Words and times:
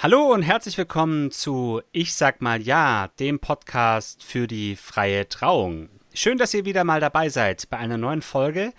Hallo 0.00 0.32
und 0.32 0.40
herzlich 0.40 0.78
willkommen 0.78 1.30
zu 1.30 1.82
Ich 1.92 2.14
sag 2.14 2.40
mal 2.40 2.62
ja, 2.62 3.08
dem 3.20 3.40
Podcast 3.40 4.24
für 4.24 4.46
die 4.46 4.74
freie 4.74 5.28
Trauung. 5.28 5.90
Schön, 6.14 6.38
dass 6.38 6.54
ihr 6.54 6.64
wieder 6.64 6.84
mal 6.84 6.98
dabei 6.98 7.28
seid 7.28 7.68
bei 7.68 7.76
einer 7.76 7.98
neuen 7.98 8.22
Folge. 8.22 8.72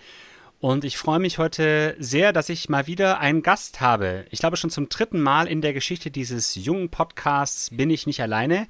Und 0.61 0.83
ich 0.83 0.97
freue 0.97 1.19
mich 1.19 1.37
heute 1.37 1.95
sehr, 1.99 2.33
dass 2.33 2.49
ich 2.49 2.67
mal 2.67 2.85
wieder 2.85 3.19
einen 3.19 3.43
Gast 3.43 3.79
habe. 3.79 4.25
Ich 4.29 4.39
glaube, 4.39 4.57
schon 4.57 4.69
zum 4.69 4.89
dritten 4.89 5.21
Mal 5.21 5.47
in 5.47 5.61
der 5.61 5.71
Geschichte 5.71 6.11
dieses 6.11 6.55
jungen 6.55 6.89
Podcasts 6.89 7.69
bin 7.71 7.89
ich 7.89 8.05
nicht 8.05 8.21
alleine, 8.21 8.67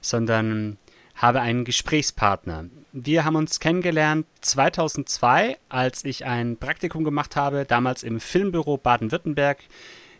sondern 0.00 0.78
habe 1.16 1.40
einen 1.40 1.64
Gesprächspartner. 1.64 2.66
Wir 2.92 3.24
haben 3.24 3.34
uns 3.34 3.58
kennengelernt 3.58 4.26
2002, 4.42 5.58
als 5.68 6.04
ich 6.04 6.24
ein 6.24 6.56
Praktikum 6.56 7.02
gemacht 7.02 7.34
habe, 7.34 7.64
damals 7.64 8.04
im 8.04 8.20
Filmbüro 8.20 8.76
Baden-Württemberg 8.76 9.58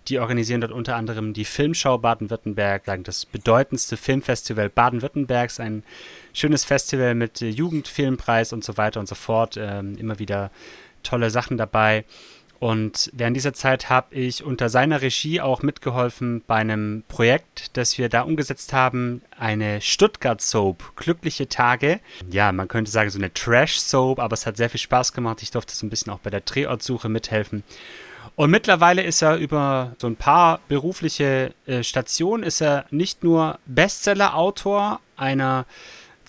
die 0.08 0.18
organisieren 0.18 0.60
dort 0.60 0.72
unter 0.72 0.96
anderem 0.96 1.32
die 1.32 1.44
Filmschau 1.44 1.98
Baden-Württemberg, 1.98 2.82
das 3.04 3.24
bedeutendste 3.24 3.96
Filmfestival 3.96 4.68
Baden-Württembergs, 4.68 5.60
ein 5.60 5.82
schönes 6.32 6.64
Festival 6.64 7.14
mit 7.14 7.40
Jugendfilmpreis 7.40 8.52
und 8.52 8.64
so 8.64 8.76
weiter 8.76 9.00
und 9.00 9.08
so 9.08 9.14
fort. 9.14 9.56
Ähm, 9.56 9.96
immer 9.96 10.18
wieder 10.18 10.50
tolle 11.04 11.30
Sachen 11.30 11.56
dabei. 11.56 12.04
Und 12.64 13.10
während 13.12 13.36
dieser 13.36 13.52
Zeit 13.52 13.90
habe 13.90 14.14
ich 14.14 14.42
unter 14.42 14.70
seiner 14.70 15.02
Regie 15.02 15.40
auch 15.40 15.62
mitgeholfen 15.62 16.42
bei 16.46 16.56
einem 16.56 17.02
Projekt, 17.08 17.76
das 17.76 17.98
wir 17.98 18.08
da 18.08 18.22
umgesetzt 18.22 18.72
haben, 18.72 19.20
eine 19.38 19.82
Stuttgart-Soap, 19.82 20.96
Glückliche 20.96 21.48
Tage. 21.48 22.00
Ja, 22.30 22.52
man 22.52 22.68
könnte 22.68 22.90
sagen 22.90 23.10
so 23.10 23.18
eine 23.18 23.32
Trash-Soap, 23.34 24.18
aber 24.18 24.32
es 24.32 24.46
hat 24.46 24.56
sehr 24.56 24.70
viel 24.70 24.80
Spaß 24.80 25.12
gemacht. 25.12 25.42
Ich 25.42 25.50
durfte 25.50 25.74
so 25.74 25.84
ein 25.84 25.90
bisschen 25.90 26.10
auch 26.10 26.20
bei 26.20 26.30
der 26.30 26.40
Drehortsuche 26.40 27.10
mithelfen. 27.10 27.64
Und 28.36 28.50
mittlerweile 28.50 29.02
ist 29.02 29.22
er 29.22 29.36
über 29.36 29.94
so 29.98 30.06
ein 30.06 30.16
paar 30.16 30.60
berufliche 30.68 31.52
äh, 31.66 31.82
Stationen, 31.82 32.42
ist 32.42 32.62
er 32.62 32.86
nicht 32.90 33.22
nur 33.22 33.58
Bestseller-Autor 33.66 35.00
einer 35.16 35.66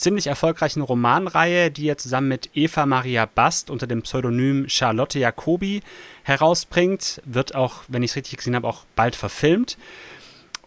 ziemlich 0.05 0.27
erfolgreichen 0.27 0.81
Romanreihe, 0.81 1.71
die 1.71 1.87
er 1.87 1.97
zusammen 1.97 2.27
mit 2.27 2.51
Eva 2.53 2.85
Maria 2.85 3.25
Bast 3.25 3.71
unter 3.71 3.87
dem 3.87 4.03
Pseudonym 4.03 4.69
Charlotte 4.69 5.17
Jacobi 5.17 5.81
herausbringt, 6.21 7.23
wird 7.25 7.55
auch, 7.55 7.81
wenn 7.87 8.03
ich 8.03 8.11
es 8.11 8.17
richtig 8.17 8.37
gesehen 8.37 8.55
habe, 8.55 8.67
auch 8.67 8.83
bald 8.95 9.15
verfilmt 9.15 9.79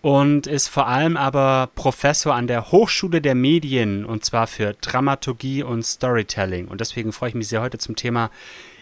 und 0.01 0.49
ist 0.49 0.67
vor 0.67 0.89
allem 0.89 1.17
aber 1.17 1.71
Professor 1.77 2.35
an 2.35 2.49
der 2.49 2.73
Hochschule 2.73 3.21
der 3.21 3.37
Medien 3.37 4.05
und 4.05 4.25
zwar 4.25 4.49
für 4.49 4.75
Dramaturgie 4.81 5.63
und 5.63 5.87
Storytelling. 5.87 6.67
Und 6.67 6.81
deswegen 6.81 7.13
freue 7.13 7.29
ich 7.29 7.37
mich 7.37 7.47
sehr 7.47 7.61
heute 7.61 7.79
zum 7.79 7.95
Thema 7.95 8.33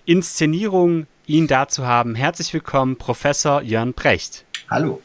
Inszenierung 0.06 1.06
ihn 1.26 1.48
da 1.48 1.68
zu 1.68 1.86
haben. 1.86 2.14
Herzlich 2.14 2.54
willkommen, 2.54 2.96
Professor 2.96 3.60
Jörn 3.60 3.92
Precht. 3.92 4.46
Hallo. 4.70 5.02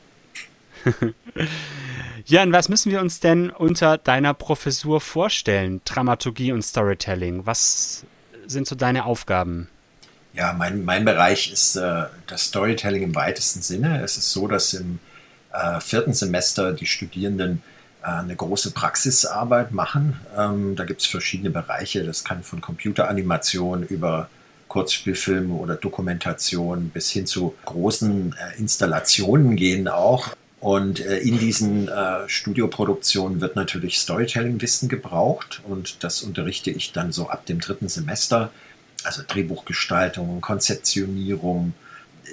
Jörn, 2.26 2.54
was 2.54 2.70
müssen 2.70 2.92
wir 2.92 3.02
uns 3.02 3.20
denn 3.20 3.50
unter 3.50 3.98
deiner 3.98 4.34
Professur 4.34 5.02
vorstellen? 5.02 5.82
Dramaturgie 5.86 6.52
und 6.52 6.62
Storytelling. 6.62 7.46
Was 7.46 8.06
sind 8.48 8.68
so 8.68 8.76
deine 8.76 9.06
Aufgaben? 9.06 9.70
Ja, 10.34 10.54
mein, 10.54 10.86
mein 10.86 11.04
Bereich 11.04 11.52
ist 11.52 11.76
äh, 11.76 12.04
das 12.28 12.46
Storytelling 12.46 13.04
im 13.04 13.16
weitesten 13.16 13.62
Sinne. 13.62 14.02
Es 14.02 14.18
ist 14.18 14.32
so, 14.32 14.48
dass 14.48 14.74
im 14.74 15.00
äh, 15.52 15.80
vierten 15.82 16.14
Semester 16.14 16.72
die 16.72 16.86
Studierenden 16.86 17.62
äh, 18.02 18.08
eine 18.08 18.36
große 18.36 18.72
Praxisarbeit 18.72 19.72
machen. 19.72 20.20
Ähm, 20.38 20.76
da 20.76 20.86
gibt 20.86 21.02
es 21.02 21.08
verschiedene 21.08 21.50
Bereiche. 21.50 22.04
Das 22.04 22.24
kann 22.24 22.44
von 22.44 22.62
Computeranimation 22.62 23.84
über 23.84 24.30
Kurzspielfilme 24.70 25.54
oder 25.54 25.76
Dokumentation 25.76 26.90
bis 26.90 27.10
hin 27.10 27.26
zu 27.26 27.54
großen 27.66 28.34
äh, 28.34 28.58
Installationen 28.58 29.58
gehen 29.58 29.90
auch. 29.90 30.30
Und 30.62 31.00
äh, 31.00 31.18
in 31.18 31.40
diesen 31.40 31.88
äh, 31.88 32.30
Studioproduktionen 32.30 33.42
wird 33.42 33.56
natürlich 33.56 34.00
Storytelling-Wissen 34.00 34.90
gebraucht 34.90 35.60
und 35.68 36.04
das 36.04 36.22
unterrichte 36.22 36.70
ich 36.70 36.94
dann 36.94 37.12
so 37.12 37.30
ab 37.30 37.48
dem 37.48 37.60
dritten 37.60 37.90
Semester. 37.90 38.52
Also 39.04 39.24
Drehbuchgestaltung, 39.28 40.40
Konzeptionierung. 40.40 41.74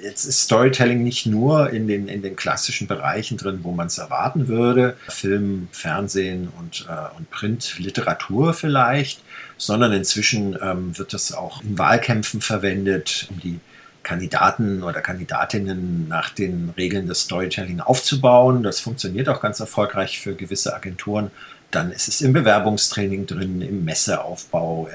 Jetzt 0.03 0.25
ist 0.25 0.43
Storytelling 0.43 1.01
nicht 1.01 1.25
nur 1.25 1.71
in 1.71 1.87
den, 1.87 2.07
in 2.07 2.21
den 2.21 2.35
klassischen 2.35 2.85
Bereichen 2.85 3.35
drin, 3.35 3.61
wo 3.63 3.71
man 3.71 3.87
es 3.87 3.97
erwarten 3.97 4.47
würde, 4.47 4.95
Film, 5.07 5.67
Fernsehen 5.71 6.49
und, 6.59 6.85
äh, 6.87 7.17
und 7.17 7.31
Print, 7.31 7.79
Literatur 7.79 8.53
vielleicht, 8.53 9.23
sondern 9.57 9.91
inzwischen 9.91 10.55
ähm, 10.61 10.95
wird 10.95 11.13
das 11.13 11.33
auch 11.33 11.63
in 11.63 11.79
Wahlkämpfen 11.79 12.41
verwendet, 12.41 13.27
um 13.31 13.39
die 13.39 13.59
Kandidaten 14.03 14.83
oder 14.83 15.01
Kandidatinnen 15.01 16.07
nach 16.07 16.29
den 16.29 16.73
Regeln 16.77 17.07
des 17.07 17.21
Storytelling 17.21 17.79
aufzubauen. 17.79 18.63
Das 18.63 18.79
funktioniert 18.79 19.29
auch 19.29 19.41
ganz 19.41 19.59
erfolgreich 19.59 20.19
für 20.19 20.35
gewisse 20.35 20.75
Agenturen. 20.75 21.31
Dann 21.71 21.91
ist 21.91 22.07
es 22.07 22.21
im 22.21 22.33
Bewerbungstraining 22.33 23.25
drin, 23.27 23.61
im 23.61 23.85
Messeaufbau. 23.85 24.89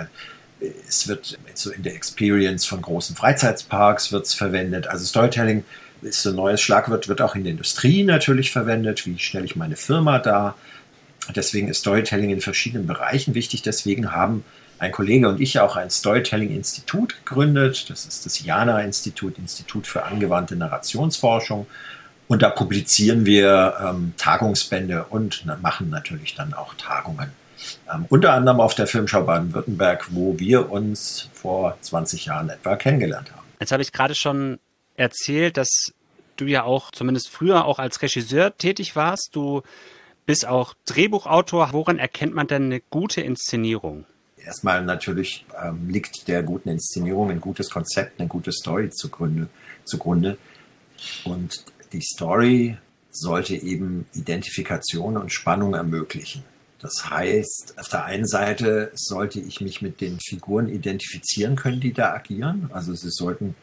Es 0.89 1.07
wird 1.07 1.39
so 1.55 1.71
in 1.71 1.83
der 1.83 1.95
Experience 1.95 2.65
von 2.65 2.83
großen 2.83 3.15
Freizeitparks 3.15 4.11
wird's 4.11 4.35
verwendet. 4.35 4.87
Also 4.87 5.05
Storytelling 5.05 5.65
ist 6.03 6.23
so 6.23 6.31
ein 6.31 6.37
neues 6.37 6.61
Schlagwort, 6.61 7.09
wird 7.09 7.23
auch 7.23 7.35
in 7.35 7.45
der 7.45 7.53
Industrie 7.53 8.05
natürlich 8.05 8.51
verwendet. 8.51 9.07
Wie 9.07 9.19
stelle 9.19 9.45
ich 9.45 9.57
meine 9.57 9.77
Firma 9.77 10.19
dar? 10.19 10.57
Deswegen 11.35 11.69
ist 11.69 11.79
Storytelling 11.79 12.31
in 12.31 12.41
verschiedenen 12.41 12.87
Bereichen 12.87 13.35
wichtig. 13.35 13.63
Deswegen 13.63 14.13
haben 14.13 14.45
ein 14.79 14.93
Kollege 14.93 15.29
und 15.29 15.41
ich 15.41 15.59
auch 15.61 15.77
ein 15.77 15.91
Storytelling-Institut 15.91 17.17
gegründet. 17.25 17.89
Das 17.91 18.07
ist 18.07 18.27
das 18.27 18.45
JANA-Institut, 18.45 19.39
Institut 19.39 19.87
für 19.87 20.05
angewandte 20.05 20.57
Narrationsforschung. 20.57 21.67
Und 22.27 22.43
da 22.43 22.51
publizieren 22.51 23.27
wir 23.27 23.75
ähm, 23.81 24.15
Tagungsbände 24.17 25.05
und 25.05 25.45
machen 25.63 25.91
natürlich 25.91 26.35
dann 26.35 26.55
auch 26.55 26.75
Tagungen. 26.75 27.31
Ähm, 27.93 28.07
unter 28.09 28.33
anderem 28.33 28.61
auf 28.61 28.75
der 28.75 28.87
Filmschau 28.87 29.23
Baden-Württemberg, 29.23 30.07
wo 30.11 30.39
wir 30.39 30.71
uns 30.71 31.29
vor 31.33 31.77
20 31.81 32.27
Jahren 32.27 32.49
etwa 32.49 32.77
kennengelernt 32.77 33.31
haben. 33.33 33.45
Jetzt 33.61 33.73
habe 33.73 33.83
ich 33.83 33.93
gerade 33.93 34.15
schon 34.15 34.59
erzählt, 34.97 35.57
dass 35.57 35.93
du 36.37 36.47
ja 36.47 36.65
auch 36.65 36.91
zumindest 36.91 37.29
früher 37.31 37.65
auch 37.65 37.79
als 37.79 38.03
Regisseur 38.03 38.57
tätig 38.57 38.97
warst. 38.97 39.31
Du 39.33 39.63
bist 40.27 40.47
auch 40.47 40.75
Drehbuchautor. 40.87 41.73
Woran 41.73 41.99
erkennt 41.99 42.35
man 42.35 42.47
denn 42.47 42.65
eine 42.65 42.81
gute 42.81 43.21
Inszenierung? 43.21 44.07
Erstmal 44.45 44.85
natürlich 44.85 45.47
ähm, 45.63 45.89
liegt 45.89 46.29
der 46.29 46.43
guten 46.43 46.69
Inszenierung 46.69 47.31
ein 47.31 47.41
gutes 47.41 47.71
Konzept, 47.71 48.21
eine 48.21 48.29
gute 48.29 48.53
Story 48.53 48.91
zugrunde, 48.91 49.49
zugrunde. 49.85 50.39
Und 51.25 51.65
die 51.93 52.03
Story 52.03 52.77
sollte 53.11 53.55
eben 53.55 54.07
Identifikation 54.15 55.17
und 55.17 55.33
Spannung 55.33 55.75
ermöglichen. 55.75 56.43
Das 56.81 57.09
heißt, 57.09 57.75
auf 57.79 57.89
der 57.89 58.05
einen 58.05 58.27
Seite 58.27 58.91
sollte 58.95 59.41
ich 59.41 59.61
mich 59.61 59.81
mit 59.81 60.01
den 60.01 60.19
Figuren 60.21 60.69
identifizieren 60.69 61.57
können, 61.57 61.81
die 61.81 61.95
da 61.95 62.13
agieren. 62.13 62.69
Also 62.73 62.93
sie 62.95 63.11
sollten, 63.11 63.55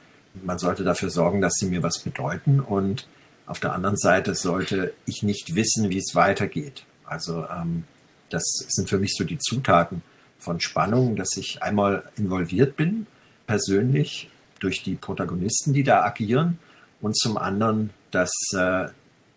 man 0.43 0.57
sollte 0.57 0.83
dafür 0.83 1.11
sorgen, 1.11 1.41
dass 1.41 1.53
sie 1.55 1.67
mir 1.67 1.83
was 1.83 1.99
bedeuten 1.99 2.59
und 2.59 3.07
auf 3.45 3.59
der 3.59 3.73
anderen 3.73 3.97
Seite 3.97 4.33
sollte 4.33 4.93
ich 5.05 5.23
nicht 5.23 5.55
wissen, 5.55 5.89
wie 5.89 5.97
es 5.97 6.15
weitergeht. 6.15 6.85
Also 7.05 7.45
ähm, 7.47 7.83
das 8.29 8.43
sind 8.69 8.89
für 8.89 8.97
mich 8.97 9.13
so 9.15 9.23
die 9.23 9.37
Zutaten 9.37 10.01
von 10.41 10.59
Spannung, 10.59 11.15
dass 11.15 11.37
ich 11.37 11.61
einmal 11.61 12.03
involviert 12.17 12.75
bin, 12.75 13.07
persönlich, 13.47 14.29
durch 14.59 14.83
die 14.83 14.95
Protagonisten, 14.95 15.73
die 15.73 15.83
da 15.83 16.03
agieren, 16.03 16.59
und 16.99 17.17
zum 17.17 17.37
anderen, 17.37 17.91
dass, 18.11 18.31
äh, 18.53 18.87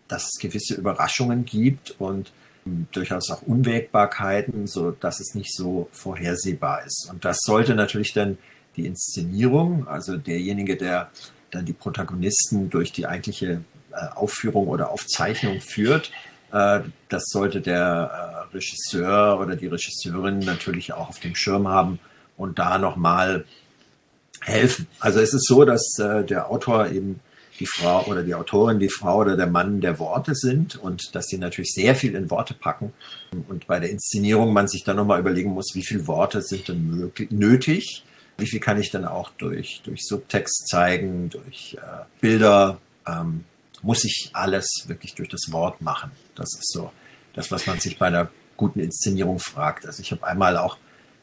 dass 0.07 0.23
es 0.23 0.39
gewisse 0.39 0.75
Überraschungen 0.75 1.45
gibt 1.45 1.95
und 1.99 2.31
ähm, 2.65 2.87
durchaus 2.91 3.31
auch 3.31 3.41
Unwägbarkeiten, 3.41 4.67
so 4.67 4.91
dass 4.91 5.19
es 5.19 5.33
nicht 5.33 5.55
so 5.55 5.89
vorhersehbar 5.91 6.85
ist. 6.85 7.07
Und 7.09 7.25
das 7.25 7.39
sollte 7.41 7.75
natürlich 7.75 8.13
dann 8.13 8.37
die 8.75 8.85
Inszenierung, 8.85 9.87
also 9.87 10.17
derjenige, 10.17 10.75
der 10.77 11.09
dann 11.51 11.65
die 11.65 11.73
Protagonisten 11.73 12.69
durch 12.69 12.91
die 12.91 13.07
eigentliche 13.07 13.61
äh, 13.91 14.07
Aufführung 14.15 14.67
oder 14.67 14.91
Aufzeichnung 14.91 15.61
führt. 15.61 16.11
Äh, 16.51 16.81
das 17.09 17.25
sollte 17.27 17.61
der 17.61 18.47
äh, 18.51 18.55
Regisseur 18.55 19.39
oder 19.39 19.55
die 19.55 19.67
Regisseurin 19.67 20.39
natürlich 20.39 20.93
auch 20.93 21.09
auf 21.09 21.19
dem 21.19 21.35
Schirm 21.35 21.67
haben 21.67 21.99
und 22.37 22.59
da 22.59 22.77
nochmal 22.77 23.45
helfen. 24.41 24.87
Also 24.99 25.19
es 25.19 25.33
ist 25.33 25.47
so, 25.47 25.65
dass 25.65 25.95
der 25.97 26.51
Autor 26.51 26.89
eben 26.89 27.19
die 27.59 27.65
Frau 27.65 28.05
oder 28.05 28.23
die 28.23 28.35
Autorin, 28.35 28.79
die 28.79 28.89
Frau 28.89 29.19
oder 29.19 29.37
der 29.37 29.47
Mann 29.47 29.81
der 29.81 29.99
Worte 29.99 30.35
sind 30.35 30.75
und 30.75 31.15
dass 31.15 31.27
sie 31.27 31.37
natürlich 31.37 31.73
sehr 31.73 31.95
viel 31.95 32.15
in 32.15 32.29
Worte 32.29 32.53
packen 32.53 32.93
und 33.47 33.67
bei 33.67 33.79
der 33.79 33.89
Inszenierung 33.89 34.53
man 34.53 34.67
sich 34.67 34.83
dann 34.83 34.97
nochmal 34.97 35.19
überlegen 35.19 35.51
muss, 35.51 35.71
wie 35.73 35.83
viele 35.83 36.07
Worte 36.07 36.41
sind 36.41 36.67
denn 36.67 37.11
nötig, 37.29 38.03
wie 38.37 38.47
viel 38.47 38.59
kann 38.59 38.79
ich 38.79 38.91
dann 38.91 39.05
auch 39.05 39.29
durch, 39.37 39.81
durch 39.85 40.05
Subtext 40.05 40.67
zeigen, 40.67 41.29
durch 41.29 41.77
äh, 41.79 42.03
Bilder, 42.19 42.79
ähm, 43.07 43.45
muss 43.85 44.03
ich 44.03 44.31
alles 44.33 44.85
wirklich 44.87 45.13
durch 45.13 45.29
das 45.29 45.51
Wort 45.51 45.81
machen. 45.81 46.11
Das 46.33 46.49
ist 46.55 46.71
so 46.71 46.91
das, 47.33 47.51
was 47.51 47.67
man 47.67 47.79
sich 47.79 47.99
bei 47.99 48.07
einer 48.07 48.29
guten 48.57 48.79
Inszenierung 48.79 49.37
fragt. 49.39 49.85
Also 49.85 50.01
ich 50.01 50.11
habe 50.11 50.25
einmal 50.25 50.57
auch 50.57 50.77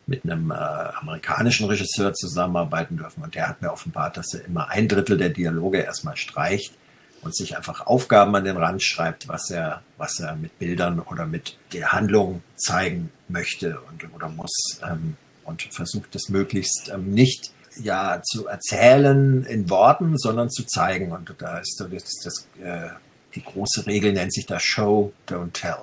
mit 0.06 0.24
einem 0.24 0.50
äh, 0.50 0.54
amerikanischen 0.54 1.66
Regisseur 1.66 2.14
zusammenarbeiten 2.14 2.96
dürfen 2.96 3.22
und 3.24 3.34
der 3.34 3.48
hat 3.48 3.62
mir 3.62 3.72
offenbart, 3.72 4.16
dass 4.16 4.34
er 4.34 4.44
immer 4.44 4.68
ein 4.68 4.86
Drittel 4.86 5.16
der 5.16 5.30
Dialoge 5.30 5.78
erstmal 5.78 6.16
streicht 6.16 6.74
und 7.22 7.34
sich 7.34 7.56
einfach 7.56 7.86
Aufgaben 7.86 8.34
an 8.36 8.44
den 8.44 8.56
Rand 8.56 8.82
schreibt, 8.82 9.26
was 9.26 9.50
er, 9.50 9.82
was 9.96 10.20
er 10.20 10.36
mit 10.36 10.56
Bildern 10.58 11.00
oder 11.00 11.26
mit 11.26 11.56
der 11.72 11.92
Handlung 11.92 12.42
zeigen 12.56 13.10
möchte 13.28 13.80
und 13.88 14.12
oder 14.14 14.28
muss 14.28 14.80
ähm, 14.88 15.16
und 15.44 15.62
versucht 15.62 16.14
es 16.14 16.28
möglichst 16.28 16.90
ähm, 16.92 17.10
nicht 17.10 17.52
ja 17.76 18.20
zu 18.22 18.46
erzählen 18.46 19.44
in 19.44 19.70
Worten, 19.70 20.18
sondern 20.18 20.50
zu 20.50 20.64
zeigen 20.64 21.12
und 21.12 21.34
da 21.38 21.58
ist 21.58 21.76
so 21.76 21.86
das, 21.86 22.02
das 22.22 22.46
äh, 22.62 22.88
die 23.34 23.42
große 23.42 23.86
Regel 23.86 24.12
nennt 24.12 24.32
sich 24.32 24.46
da 24.46 24.60
Show, 24.60 25.12
Don't 25.28 25.52
Tell. 25.52 25.78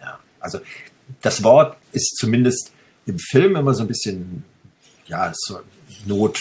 Ja, 0.00 0.18
also 0.40 0.60
das 1.20 1.42
Wort 1.42 1.76
ist 1.92 2.16
zumindest 2.16 2.72
im 3.06 3.18
Film 3.18 3.56
immer 3.56 3.74
so 3.74 3.82
ein 3.82 3.88
bisschen, 3.88 4.44
ja, 5.06 5.32
so 5.34 5.60
Not, 6.04 6.38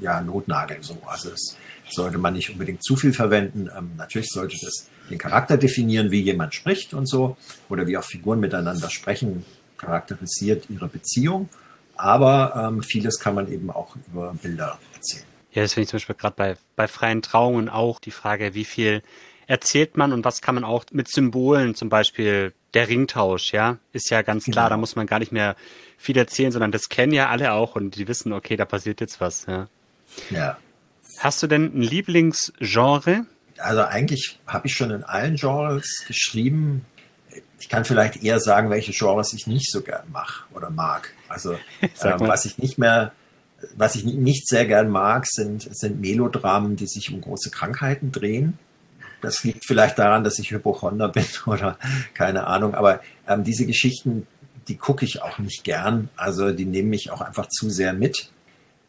ja, 0.00 0.20
Notnagel 0.20 0.78
so. 0.82 0.98
Also 1.06 1.30
es 1.30 1.56
sollte 1.90 2.18
man 2.18 2.34
nicht 2.34 2.50
unbedingt 2.50 2.84
zu 2.84 2.96
viel 2.96 3.12
verwenden. 3.12 3.68
Ähm, 3.76 3.92
natürlich 3.96 4.28
sollte 4.28 4.56
das 4.62 4.88
den 5.10 5.18
Charakter 5.18 5.56
definieren, 5.58 6.10
wie 6.10 6.20
jemand 6.20 6.54
spricht 6.54 6.94
und 6.94 7.06
so, 7.06 7.36
oder 7.68 7.86
wie 7.86 7.98
auch 7.98 8.04
Figuren 8.04 8.40
miteinander 8.40 8.88
sprechen, 8.90 9.44
charakterisiert 9.76 10.70
ihre 10.70 10.88
Beziehung. 10.88 11.48
Aber 11.96 12.68
ähm, 12.68 12.82
vieles 12.82 13.18
kann 13.18 13.34
man 13.34 13.50
eben 13.50 13.70
auch 13.70 13.96
über 14.08 14.34
Bilder 14.34 14.78
erzählen. 14.94 15.24
Ja, 15.52 15.62
das 15.62 15.74
finde 15.74 15.84
ich 15.84 15.90
zum 15.90 15.98
Beispiel 15.98 16.16
gerade 16.16 16.34
bei, 16.36 16.56
bei 16.76 16.88
freien 16.88 17.22
Trauungen 17.22 17.68
auch 17.68 18.00
die 18.00 18.10
Frage, 18.10 18.54
wie 18.54 18.64
viel 18.64 19.02
erzählt 19.46 19.96
man 19.96 20.12
und 20.12 20.24
was 20.24 20.40
kann 20.40 20.54
man 20.54 20.64
auch 20.64 20.84
mit 20.92 21.08
Symbolen, 21.08 21.74
zum 21.74 21.88
Beispiel 21.88 22.52
der 22.72 22.88
Ringtausch, 22.88 23.52
ja, 23.52 23.78
ist 23.92 24.10
ja 24.10 24.22
ganz 24.22 24.44
klar, 24.44 24.66
genau. 24.66 24.70
da 24.70 24.76
muss 24.78 24.96
man 24.96 25.06
gar 25.06 25.18
nicht 25.18 25.32
mehr 25.32 25.54
viel 25.96 26.16
erzählen, 26.16 26.50
sondern 26.50 26.72
das 26.72 26.88
kennen 26.88 27.12
ja 27.12 27.28
alle 27.28 27.52
auch 27.52 27.76
und 27.76 27.96
die 27.96 28.08
wissen, 28.08 28.32
okay, 28.32 28.56
da 28.56 28.64
passiert 28.64 29.00
jetzt 29.00 29.20
was, 29.20 29.46
ja. 29.46 29.68
Ja. 30.30 30.58
Hast 31.18 31.42
du 31.42 31.46
denn 31.46 31.72
ein 31.74 31.82
Lieblingsgenre? 31.82 33.26
Also 33.58 33.82
eigentlich 33.82 34.40
habe 34.46 34.66
ich 34.66 34.74
schon 34.74 34.90
in 34.90 35.04
allen 35.04 35.36
Genres 35.36 36.04
geschrieben. 36.06 36.84
Ich 37.60 37.68
kann 37.68 37.84
vielleicht 37.84 38.22
eher 38.22 38.40
sagen, 38.40 38.70
welche 38.70 38.92
Genres 38.92 39.32
ich 39.32 39.46
nicht 39.46 39.70
so 39.70 39.80
gern 39.80 40.10
mache 40.10 40.44
oder 40.52 40.70
mag. 40.70 41.12
Also 41.34 41.54
ähm, 41.82 42.20
was 42.20 42.44
ich 42.44 42.58
nicht 42.58 42.78
mehr, 42.78 43.12
was 43.76 43.96
ich 43.96 44.04
nicht 44.04 44.48
sehr 44.48 44.66
gern 44.66 44.88
mag, 44.88 45.26
sind, 45.26 45.68
sind 45.74 46.00
Melodramen, 46.00 46.76
die 46.76 46.86
sich 46.86 47.12
um 47.12 47.20
große 47.20 47.50
Krankheiten 47.50 48.12
drehen. 48.12 48.58
Das 49.20 49.42
liegt 49.42 49.66
vielleicht 49.66 49.98
daran, 49.98 50.22
dass 50.22 50.38
ich 50.38 50.50
Hypochonder 50.50 51.08
bin 51.12 51.26
oder 51.46 51.78
keine 52.14 52.46
Ahnung. 52.46 52.74
Aber 52.74 53.00
ähm, 53.26 53.44
diese 53.44 53.66
Geschichten, 53.66 54.26
die 54.68 54.76
gucke 54.76 55.04
ich 55.04 55.22
auch 55.22 55.38
nicht 55.38 55.64
gern. 55.64 56.08
Also 56.16 56.52
die 56.52 56.64
nehmen 56.64 56.90
mich 56.90 57.10
auch 57.10 57.20
einfach 57.20 57.48
zu 57.48 57.70
sehr 57.70 57.92
mit. 57.92 58.30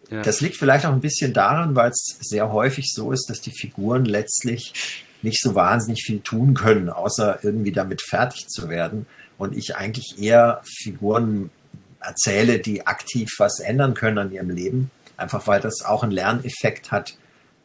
Ja. 0.09 0.21
Das 0.21 0.41
liegt 0.41 0.57
vielleicht 0.57 0.85
auch 0.85 0.93
ein 0.93 1.01
bisschen 1.01 1.33
daran, 1.33 1.75
weil 1.75 1.89
es 1.89 2.17
sehr 2.21 2.51
häufig 2.51 2.93
so 2.93 3.11
ist, 3.11 3.29
dass 3.29 3.41
die 3.41 3.51
Figuren 3.51 4.05
letztlich 4.05 5.03
nicht 5.21 5.41
so 5.41 5.55
wahnsinnig 5.55 6.03
viel 6.05 6.19
tun 6.19 6.53
können, 6.53 6.89
außer 6.89 7.39
irgendwie 7.41 7.71
damit 7.71 8.01
fertig 8.01 8.47
zu 8.47 8.69
werden. 8.69 9.07
Und 9.37 9.57
ich 9.57 9.75
eigentlich 9.75 10.21
eher 10.21 10.61
Figuren 10.63 11.49
erzähle, 12.05 12.59
die 12.59 12.85
aktiv 12.85 13.29
was 13.37 13.59
ändern 13.59 13.93
können 13.93 14.17
an 14.17 14.31
ihrem 14.31 14.49
Leben. 14.49 14.91
Einfach 15.17 15.47
weil 15.47 15.61
das 15.61 15.83
auch 15.83 16.03
einen 16.03 16.11
Lerneffekt 16.11 16.91
hat 16.91 17.17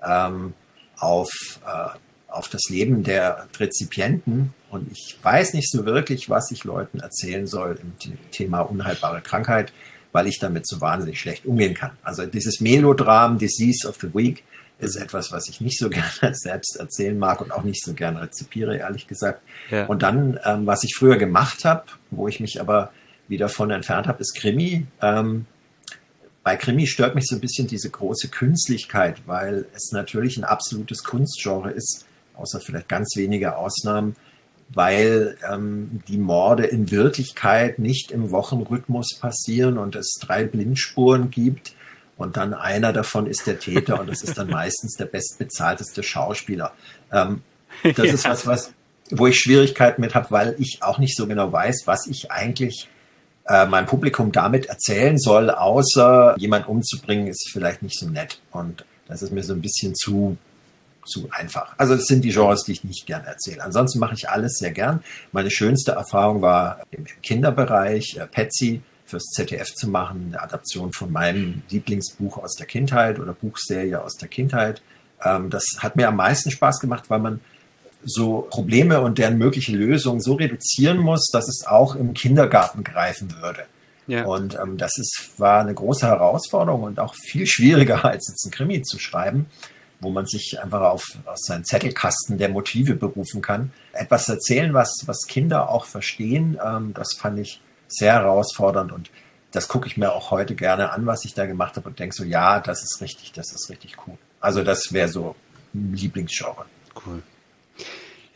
ähm, 0.03 0.55
auf 0.99 1.31
äh, 1.67 1.99
auf 2.31 2.49
das 2.49 2.63
Leben 2.69 3.03
der 3.03 3.49
Rezipienten. 3.59 4.55
Und 4.71 4.91
ich 4.93 5.19
weiß 5.23 5.55
nicht 5.55 5.71
so 5.71 5.85
wirklich, 5.85 6.31
was 6.31 6.51
ich 6.51 6.65
Leuten 6.65 7.01
erzählen 7.01 7.47
soll 7.47 7.79
im 7.83 7.93
Thema 8.31 8.61
unheilbare 8.61 9.21
Krankheit, 9.21 9.73
weil 10.13 10.27
ich 10.27 10.39
damit 10.39 10.67
so 10.67 10.81
wahnsinnig 10.81 11.21
schlecht 11.21 11.45
umgehen 11.45 11.75
kann. 11.75 11.91
Also 12.03 12.27
dieses 12.27 12.61
Melodram, 12.61 13.39
Disease 13.39 13.89
of 13.89 13.99
the 14.01 14.15
Week, 14.15 14.45
ist 14.79 14.97
etwas, 14.97 15.31
was 15.31 15.49
ich 15.49 15.61
nicht 15.61 15.79
so 15.79 15.91
gerne 15.91 16.35
selbst 16.35 16.77
erzählen 16.77 17.19
mag 17.19 17.41
und 17.41 17.53
auch 17.53 17.65
nicht 17.65 17.85
so 17.85 17.93
gerne 17.93 18.23
rezipiere, 18.23 18.77
ehrlich 18.77 19.07
gesagt. 19.07 19.43
Ja. 19.71 19.87
Und 19.87 20.03
dann, 20.03 20.39
ähm, 20.45 20.67
was 20.67 20.85
ich 20.85 20.95
früher 20.97 21.17
gemacht 21.17 21.65
habe, 21.65 21.85
wo 22.11 22.29
ich 22.29 22.41
mich 22.41 22.61
aber 22.61 22.93
wieder 23.31 23.49
von 23.49 23.71
entfernt 23.71 24.07
habe, 24.07 24.21
ist 24.21 24.35
Krimi. 24.37 24.87
Ähm, 25.01 25.47
bei 26.43 26.57
Krimi 26.57 26.87
stört 26.87 27.15
mich 27.15 27.27
so 27.27 27.37
ein 27.37 27.41
bisschen 27.41 27.67
diese 27.67 27.89
große 27.89 28.29
Künstlichkeit, 28.29 29.23
weil 29.27 29.67
es 29.75 29.93
natürlich 29.93 30.37
ein 30.37 30.45
absolutes 30.45 31.05
Kunstgenre 31.05 31.71
ist, 31.71 32.07
außer 32.35 32.61
vielleicht 32.61 32.89
ganz 32.89 33.15
wenige 33.17 33.57
Ausnahmen, 33.57 34.17
weil 34.71 35.37
ähm, 35.51 36.03
die 36.09 36.19
Morde 36.19 36.67
in 36.67 36.91
Wirklichkeit 36.91 37.79
nicht 37.79 38.11
im 38.11 38.31
Wochenrhythmus 38.31 39.19
passieren 39.21 39.79
und 39.79 39.97
es 39.97 40.19
drei 40.21 40.45
Blindspuren 40.45 41.31
gibt 41.31 41.75
und 42.17 42.37
dann 42.37 42.55
einer 42.55 42.93
davon 42.93 43.27
ist 43.27 43.47
der 43.47 43.59
Täter 43.59 44.01
und 44.01 44.09
das 44.09 44.23
ist 44.23 44.39
dann 44.39 44.49
meistens 44.51 44.97
der 44.97 45.07
bestbezahlteste 45.07 46.03
Schauspieler. 46.03 46.73
Ähm, 47.13 47.43
das 47.83 48.07
ja. 48.07 48.15
ist 48.15 48.25
was, 48.25 48.47
was, 48.47 48.73
wo 49.11 49.27
ich 49.27 49.39
Schwierigkeiten 49.39 50.01
mit 50.01 50.15
habe, 50.15 50.31
weil 50.31 50.57
ich 50.59 50.79
auch 50.83 50.99
nicht 50.99 51.17
so 51.17 51.27
genau 51.27 51.53
weiß, 51.53 51.83
was 51.87 52.07
ich 52.07 52.31
eigentlich 52.31 52.89
äh, 53.51 53.67
meinem 53.67 53.87
Publikum 53.87 54.31
damit 54.31 54.67
erzählen 54.67 55.19
soll, 55.19 55.51
außer 55.51 56.37
jemand 56.39 56.69
umzubringen, 56.69 57.27
ist 57.27 57.51
vielleicht 57.53 57.83
nicht 57.83 57.99
so 57.99 58.09
nett. 58.09 58.41
Und 58.53 58.85
das 59.09 59.23
ist 59.23 59.33
mir 59.33 59.43
so 59.43 59.55
ein 59.55 59.61
bisschen 59.61 59.95
zu 59.95 60.37
zu 61.05 61.29
einfach. 61.33 61.75
Also 61.79 61.97
das 61.97 62.05
sind 62.05 62.23
die 62.23 62.31
Genres, 62.31 62.63
die 62.65 62.73
ich 62.73 62.85
nicht 62.85 63.07
gern 63.07 63.25
erzähle. 63.25 63.65
Ansonsten 63.65 63.99
mache 63.99 64.15
ich 64.15 64.29
alles 64.29 64.59
sehr 64.59 64.71
gern. 64.71 65.03
Meine 65.33 65.51
schönste 65.51 65.93
Erfahrung 65.93 66.43
war 66.43 66.83
im 66.91 67.05
Kinderbereich, 67.23 68.19
äh, 68.19 68.27
Patsy 68.27 68.83
fürs 69.07 69.25
ZDF 69.35 69.75
zu 69.75 69.89
machen, 69.89 70.27
eine 70.29 70.43
Adaption 70.43 70.93
von 70.93 71.11
meinem 71.11 71.63
Lieblingsbuch 71.71 72.39
aus 72.39 72.55
der 72.55 72.67
Kindheit 72.67 73.19
oder 73.19 73.33
Buchserie 73.33 74.01
aus 74.01 74.17
der 74.17 74.29
Kindheit. 74.29 74.83
Ähm, 75.25 75.51
das 75.51 75.65
hat 75.79 75.97
mir 75.97 76.07
am 76.07 76.17
meisten 76.17 76.51
Spaß 76.53 76.79
gemacht, 76.79 77.05
weil 77.09 77.19
man 77.19 77.41
so 78.05 78.47
Probleme 78.51 79.01
und 79.01 79.19
deren 79.19 79.39
mögliche 79.39 79.73
Lösungen 79.73 80.21
so 80.21 80.35
reduzieren 80.35 80.99
muss, 80.99 81.29
dass 81.33 81.49
es 81.49 81.67
auch 81.67 81.95
im 81.95 82.15
Kindergarten 82.15 82.85
greifen 82.85 83.35
würde. 83.41 83.65
Ja. 84.07 84.25
Und 84.25 84.55
ähm, 84.55 84.77
das 84.77 84.99
ist, 84.99 85.33
war 85.39 85.61
eine 85.61 85.75
große 85.75 86.07
Herausforderung 86.07 86.83
und 86.83 86.99
auch 86.99 87.15
viel 87.15 87.47
schwieriger, 87.47 88.05
als 88.05 88.29
jetzt 88.29 88.47
ein 88.47 88.51
Krimi 88.51 88.83
zu 88.83 88.99
schreiben 88.99 89.47
wo 90.01 90.11
man 90.11 90.27
sich 90.27 90.59
einfach 90.61 90.81
auf, 90.81 91.05
aus 91.27 91.43
seinen 91.43 91.65
Zettelkasten 91.65 92.39
der 92.39 92.49
Motive 92.49 92.95
berufen 92.95 93.43
kann. 93.43 93.73
Etwas 93.93 94.29
erzählen, 94.29 94.75
was, 94.75 95.03
was 95.07 95.27
Kinder 95.29 95.69
auch 95.69 95.85
verstehen, 95.85 96.59
ähm, 96.65 96.95
das 96.95 97.15
fand 97.17 97.39
ich 97.39 97.61
sehr 97.89 98.15
herausfordernd 98.15 98.93
und 98.93 99.11
das 99.53 99.69
gucke 99.69 99.89
ich 99.89 99.97
mir 99.97 100.13
auch 100.13 100.31
heute 100.31 100.55
gerne 100.55 100.93
an, 100.93 101.07
was 101.07 101.25
ich 101.25 101.35
da 101.35 101.45
gemacht 101.45 101.77
habe 101.77 101.89
und 101.89 101.99
denke 101.99 102.15
so, 102.15 102.25
ja, 102.25 102.61
das 102.61 102.83
ist 102.83 103.01
richtig, 103.01 103.33
das 103.33 103.53
ist 103.53 103.69
richtig 103.69 103.97
cool. 104.07 104.17
Also 104.41 104.63
das 104.63 104.93
wäre 104.93 105.09
so 105.09 105.35
ein 105.75 105.93
Lieblingsgenre. 105.95 106.67
Cool. 107.05 107.23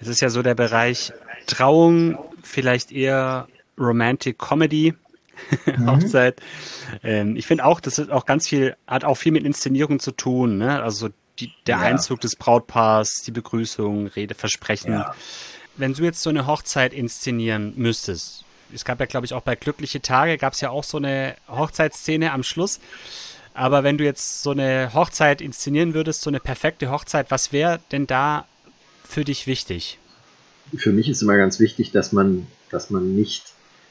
Es 0.00 0.08
ist 0.08 0.20
ja 0.20 0.30
so 0.30 0.42
der 0.42 0.54
Bereich 0.54 1.12
Trauung, 1.46 2.18
vielleicht 2.42 2.92
eher 2.92 3.48
Romantic 3.78 4.38
Comedy. 4.38 4.94
Mhm. 5.66 5.90
Hochzeit. 5.90 6.40
Ähm, 7.02 7.34
ich 7.34 7.44
finde 7.44 7.64
auch, 7.64 7.80
das 7.80 7.98
ist 7.98 8.08
auch 8.08 8.24
ganz 8.24 8.46
viel, 8.46 8.76
hat 8.86 9.04
auch 9.04 9.16
viel 9.16 9.32
mit 9.32 9.44
Inszenierung 9.44 9.98
zu 9.98 10.12
tun. 10.12 10.58
Ne? 10.58 10.80
Also 10.80 11.08
die, 11.40 11.52
der 11.66 11.78
ja. 11.78 11.82
Einzug 11.82 12.20
des 12.20 12.36
Brautpaars, 12.36 13.22
die 13.26 13.32
Begrüßung, 13.32 14.06
Rede, 14.06 14.36
Versprechen. 14.36 14.92
Ja. 14.92 15.14
Wenn 15.76 15.92
du 15.92 16.04
jetzt 16.04 16.22
so 16.22 16.30
eine 16.30 16.46
Hochzeit 16.46 16.94
inszenieren 16.94 17.72
müsstest, 17.76 18.44
es 18.72 18.84
gab 18.84 19.00
ja, 19.00 19.06
glaube 19.06 19.26
ich, 19.26 19.34
auch 19.34 19.42
bei 19.42 19.56
Glückliche 19.56 20.00
Tage, 20.00 20.38
gab 20.38 20.52
es 20.52 20.60
ja 20.60 20.70
auch 20.70 20.84
so 20.84 20.98
eine 20.98 21.36
Hochzeitsszene 21.48 22.32
am 22.32 22.42
Schluss. 22.42 22.80
Aber 23.54 23.84
wenn 23.84 23.98
du 23.98 24.04
jetzt 24.04 24.42
so 24.42 24.50
eine 24.50 24.92
Hochzeit 24.94 25.40
inszenieren 25.40 25.94
würdest, 25.94 26.22
so 26.22 26.30
eine 26.30 26.40
perfekte 26.40 26.90
Hochzeit, 26.90 27.30
was 27.30 27.52
wäre 27.52 27.80
denn 27.92 28.06
da 28.06 28.46
für 29.06 29.24
dich 29.24 29.46
wichtig? 29.46 29.98
Für 30.76 30.92
mich 30.92 31.08
ist 31.08 31.22
immer 31.22 31.36
ganz 31.36 31.60
wichtig, 31.60 31.92
dass 31.92 32.12
man, 32.12 32.46
dass 32.70 32.90
man 32.90 33.14
nicht 33.14 33.44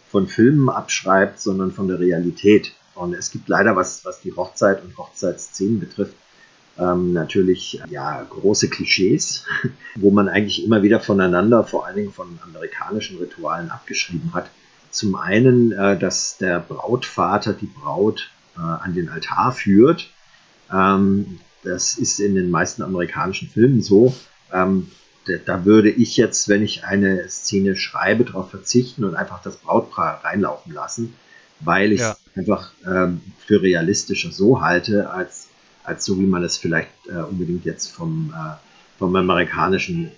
von 0.09 0.27
Filmen 0.27 0.69
abschreibt, 0.69 1.39
sondern 1.39 1.71
von 1.71 1.87
der 1.87 1.99
Realität. 1.99 2.73
Und 2.95 3.13
es 3.13 3.31
gibt 3.31 3.47
leider, 3.47 3.75
was, 3.75 4.05
was 4.05 4.21
die 4.21 4.35
Hochzeit 4.35 4.83
und 4.83 4.97
Hochzeitsszenen 4.97 5.79
betrifft, 5.79 6.15
ähm, 6.77 7.13
natürlich 7.13 7.81
ja 7.89 8.23
große 8.23 8.69
Klischees, 8.69 9.45
wo 9.95 10.11
man 10.11 10.27
eigentlich 10.27 10.63
immer 10.63 10.83
wieder 10.83 10.99
voneinander, 10.99 11.63
vor 11.63 11.85
allen 11.85 11.95
Dingen 11.95 12.13
von 12.13 12.39
amerikanischen 12.43 13.17
Ritualen 13.17 13.69
abgeschrieben 13.69 14.33
hat. 14.33 14.49
Zum 14.89 15.15
einen, 15.15 15.71
äh, 15.71 15.97
dass 15.97 16.37
der 16.37 16.59
Brautvater 16.59 17.53
die 17.53 17.67
Braut 17.67 18.29
äh, 18.55 18.61
an 18.61 18.93
den 18.93 19.09
Altar 19.09 19.51
führt. 19.51 20.09
Ähm, 20.71 21.39
das 21.63 21.97
ist 21.97 22.19
in 22.19 22.35
den 22.35 22.51
meisten 22.51 22.81
amerikanischen 22.83 23.49
Filmen 23.49 23.81
so. 23.81 24.13
Ähm, 24.51 24.91
da 25.45 25.65
würde 25.65 25.89
ich 25.89 26.17
jetzt, 26.17 26.49
wenn 26.49 26.63
ich 26.63 26.83
eine 26.83 27.29
Szene 27.29 27.75
schreibe, 27.75 28.25
darauf 28.25 28.49
verzichten 28.49 29.03
und 29.03 29.15
einfach 29.15 29.41
das 29.41 29.57
Brautpaar 29.57 30.23
reinlaufen 30.23 30.73
lassen, 30.73 31.13
weil 31.59 31.91
ich 31.93 32.01
es 32.01 32.07
ja. 32.07 32.17
einfach 32.35 32.71
ähm, 32.85 33.21
für 33.45 33.61
realistischer 33.61 34.31
so 34.31 34.61
halte, 34.61 35.09
als 35.09 35.47
als 35.83 36.05
so 36.05 36.17
wie 36.19 36.25
man 36.25 36.43
es 36.43 36.57
vielleicht 36.57 36.89
äh, 37.07 37.17
unbedingt 37.17 37.65
jetzt 37.65 37.91
vom, 37.91 38.33
äh, 38.35 38.55
vom 38.97 39.15
amerikanischen 39.15 40.11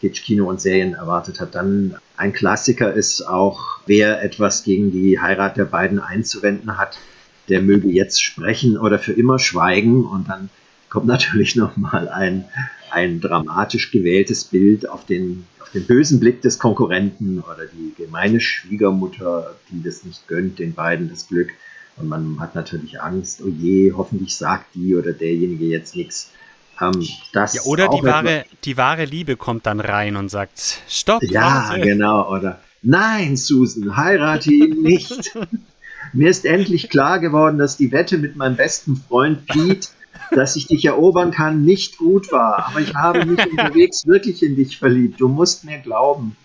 Kitsch-Kino 0.00 0.48
und 0.48 0.60
Serien 0.60 0.94
erwartet 0.94 1.40
hat. 1.40 1.54
Dann 1.54 1.96
ein 2.16 2.32
Klassiker 2.32 2.92
ist 2.92 3.22
auch, 3.22 3.80
wer 3.86 4.22
etwas 4.22 4.62
gegen 4.62 4.92
die 4.92 5.20
Heirat 5.20 5.56
der 5.56 5.64
beiden 5.64 5.98
einzuwenden 5.98 6.78
hat, 6.78 6.98
der 7.48 7.60
möge 7.60 7.88
jetzt 7.88 8.22
sprechen 8.22 8.78
oder 8.78 8.98
für 8.98 9.12
immer 9.12 9.38
schweigen. 9.38 10.04
Und 10.04 10.28
dann 10.28 10.50
kommt 10.88 11.06
natürlich 11.06 11.56
nochmal 11.56 12.08
ein, 12.08 12.44
ein 12.90 13.20
dramatisch 13.20 13.90
gewähltes 13.90 14.44
Bild 14.44 14.88
auf 14.88 15.04
den, 15.06 15.46
auf 15.60 15.70
den 15.70 15.86
bösen 15.86 16.20
Blick 16.20 16.42
des 16.42 16.58
Konkurrenten 16.58 17.40
oder 17.40 17.66
die 17.66 17.94
gemeine 17.96 18.40
Schwiegermutter, 18.40 19.56
die 19.70 19.82
das 19.82 20.04
nicht 20.04 20.26
gönnt, 20.28 20.58
den 20.58 20.74
beiden 20.74 21.08
das 21.10 21.28
Glück. 21.28 21.50
Und 21.96 22.08
man 22.08 22.38
hat 22.40 22.54
natürlich 22.54 23.00
Angst, 23.00 23.42
oh 23.44 23.48
je, 23.48 23.92
hoffentlich 23.92 24.36
sagt 24.36 24.74
die 24.74 24.94
oder 24.94 25.12
derjenige 25.12 25.66
jetzt 25.66 25.96
nichts. 25.96 26.30
Ähm, 26.80 27.06
das 27.32 27.54
ja, 27.54 27.62
oder 27.62 27.88
die 27.88 28.02
wahre, 28.04 28.44
die 28.64 28.76
wahre 28.76 29.04
Liebe 29.04 29.36
kommt 29.36 29.66
dann 29.66 29.80
rein 29.80 30.16
und 30.16 30.28
sagt, 30.28 30.80
stopp. 30.88 31.22
Ja, 31.22 31.66
warte. 31.68 31.80
genau. 31.80 32.30
Oder 32.30 32.60
nein, 32.82 33.36
Susan, 33.36 33.96
heirate 33.96 34.52
ihn 34.52 34.82
nicht. 34.82 35.36
Mir 36.12 36.30
ist 36.30 36.46
endlich 36.46 36.88
klar 36.88 37.18
geworden, 37.18 37.58
dass 37.58 37.76
die 37.76 37.92
Wette 37.92 38.16
mit 38.16 38.36
meinem 38.36 38.56
besten 38.56 38.96
Freund 38.96 39.46
Pete, 39.46 39.88
dass 40.30 40.56
ich 40.56 40.66
dich 40.66 40.84
erobern 40.84 41.30
kann, 41.30 41.62
nicht 41.62 41.98
gut 41.98 42.32
war. 42.32 42.66
Aber 42.66 42.80
ich 42.80 42.94
habe 42.94 43.24
mich 43.24 43.44
unterwegs 43.50 44.06
wirklich 44.06 44.42
in 44.42 44.56
dich 44.56 44.78
verliebt. 44.78 45.20
Du 45.20 45.28
musst 45.28 45.64
mir 45.64 45.78
glauben. 45.78 46.36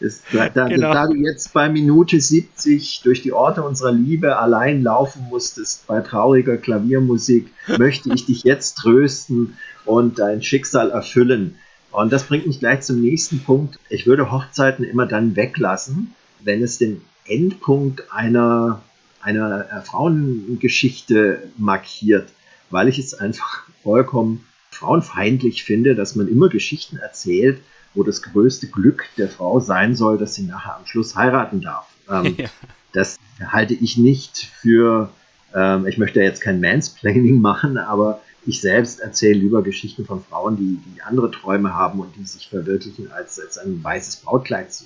Es, 0.00 0.22
da, 0.32 0.48
da, 0.48 0.66
genau. 0.66 0.92
da, 0.92 1.06
du 1.06 1.14
jetzt 1.14 1.52
bei 1.52 1.68
Minute 1.68 2.20
70 2.20 3.02
durch 3.04 3.22
die 3.22 3.32
Orte 3.32 3.62
unserer 3.62 3.92
Liebe 3.92 4.36
allein 4.36 4.82
laufen 4.82 5.26
musstest 5.30 5.86
bei 5.86 6.00
trauriger 6.00 6.56
Klaviermusik, 6.56 7.52
möchte 7.78 8.12
ich 8.12 8.26
dich 8.26 8.42
jetzt 8.42 8.78
trösten 8.78 9.56
und 9.84 10.18
dein 10.18 10.42
Schicksal 10.42 10.90
erfüllen. 10.90 11.56
Und 11.92 12.12
das 12.12 12.24
bringt 12.24 12.46
mich 12.46 12.58
gleich 12.58 12.80
zum 12.80 13.00
nächsten 13.00 13.40
Punkt. 13.40 13.78
Ich 13.90 14.06
würde 14.06 14.32
Hochzeiten 14.32 14.84
immer 14.84 15.06
dann 15.06 15.36
weglassen, 15.36 16.14
wenn 16.40 16.62
es 16.62 16.78
den 16.78 17.02
Endpunkt 17.26 18.12
einer, 18.12 18.82
einer 19.20 19.66
äh, 19.70 19.82
Frauengeschichte 19.82 21.44
markiert, 21.58 22.28
weil 22.72 22.88
ich 22.88 22.98
es 22.98 23.14
einfach 23.14 23.64
vollkommen 23.82 24.44
frauenfeindlich 24.70 25.64
finde, 25.64 25.94
dass 25.94 26.16
man 26.16 26.28
immer 26.28 26.48
Geschichten 26.48 26.96
erzählt, 26.96 27.60
wo 27.94 28.02
das 28.02 28.22
größte 28.22 28.68
Glück 28.68 29.04
der 29.18 29.28
Frau 29.28 29.60
sein 29.60 29.94
soll, 29.94 30.18
dass 30.18 30.34
sie 30.34 30.44
nachher 30.44 30.76
am 30.76 30.86
Schluss 30.86 31.14
heiraten 31.14 31.60
darf. 31.60 31.86
Ähm, 32.10 32.34
ja. 32.38 32.48
Das 32.92 33.18
halte 33.46 33.74
ich 33.74 33.96
nicht 33.98 34.48
für, 34.60 35.10
ähm, 35.54 35.86
ich 35.86 35.98
möchte 35.98 36.20
jetzt 36.20 36.40
kein 36.40 36.60
Mansplaining 36.60 37.40
machen, 37.40 37.78
aber 37.78 38.20
ich 38.44 38.60
selbst 38.60 39.00
erzähle 39.00 39.38
lieber 39.38 39.62
Geschichten 39.62 40.04
von 40.04 40.22
Frauen, 40.22 40.56
die, 40.56 40.78
die 40.94 41.02
andere 41.02 41.30
Träume 41.30 41.74
haben 41.74 42.00
und 42.00 42.16
die 42.16 42.24
sich 42.24 42.48
verwirklichen, 42.48 43.12
als, 43.12 43.38
als 43.38 43.58
ein 43.58 43.82
weißes 43.84 44.16
Brautkleid 44.16 44.72
zu 44.72 44.84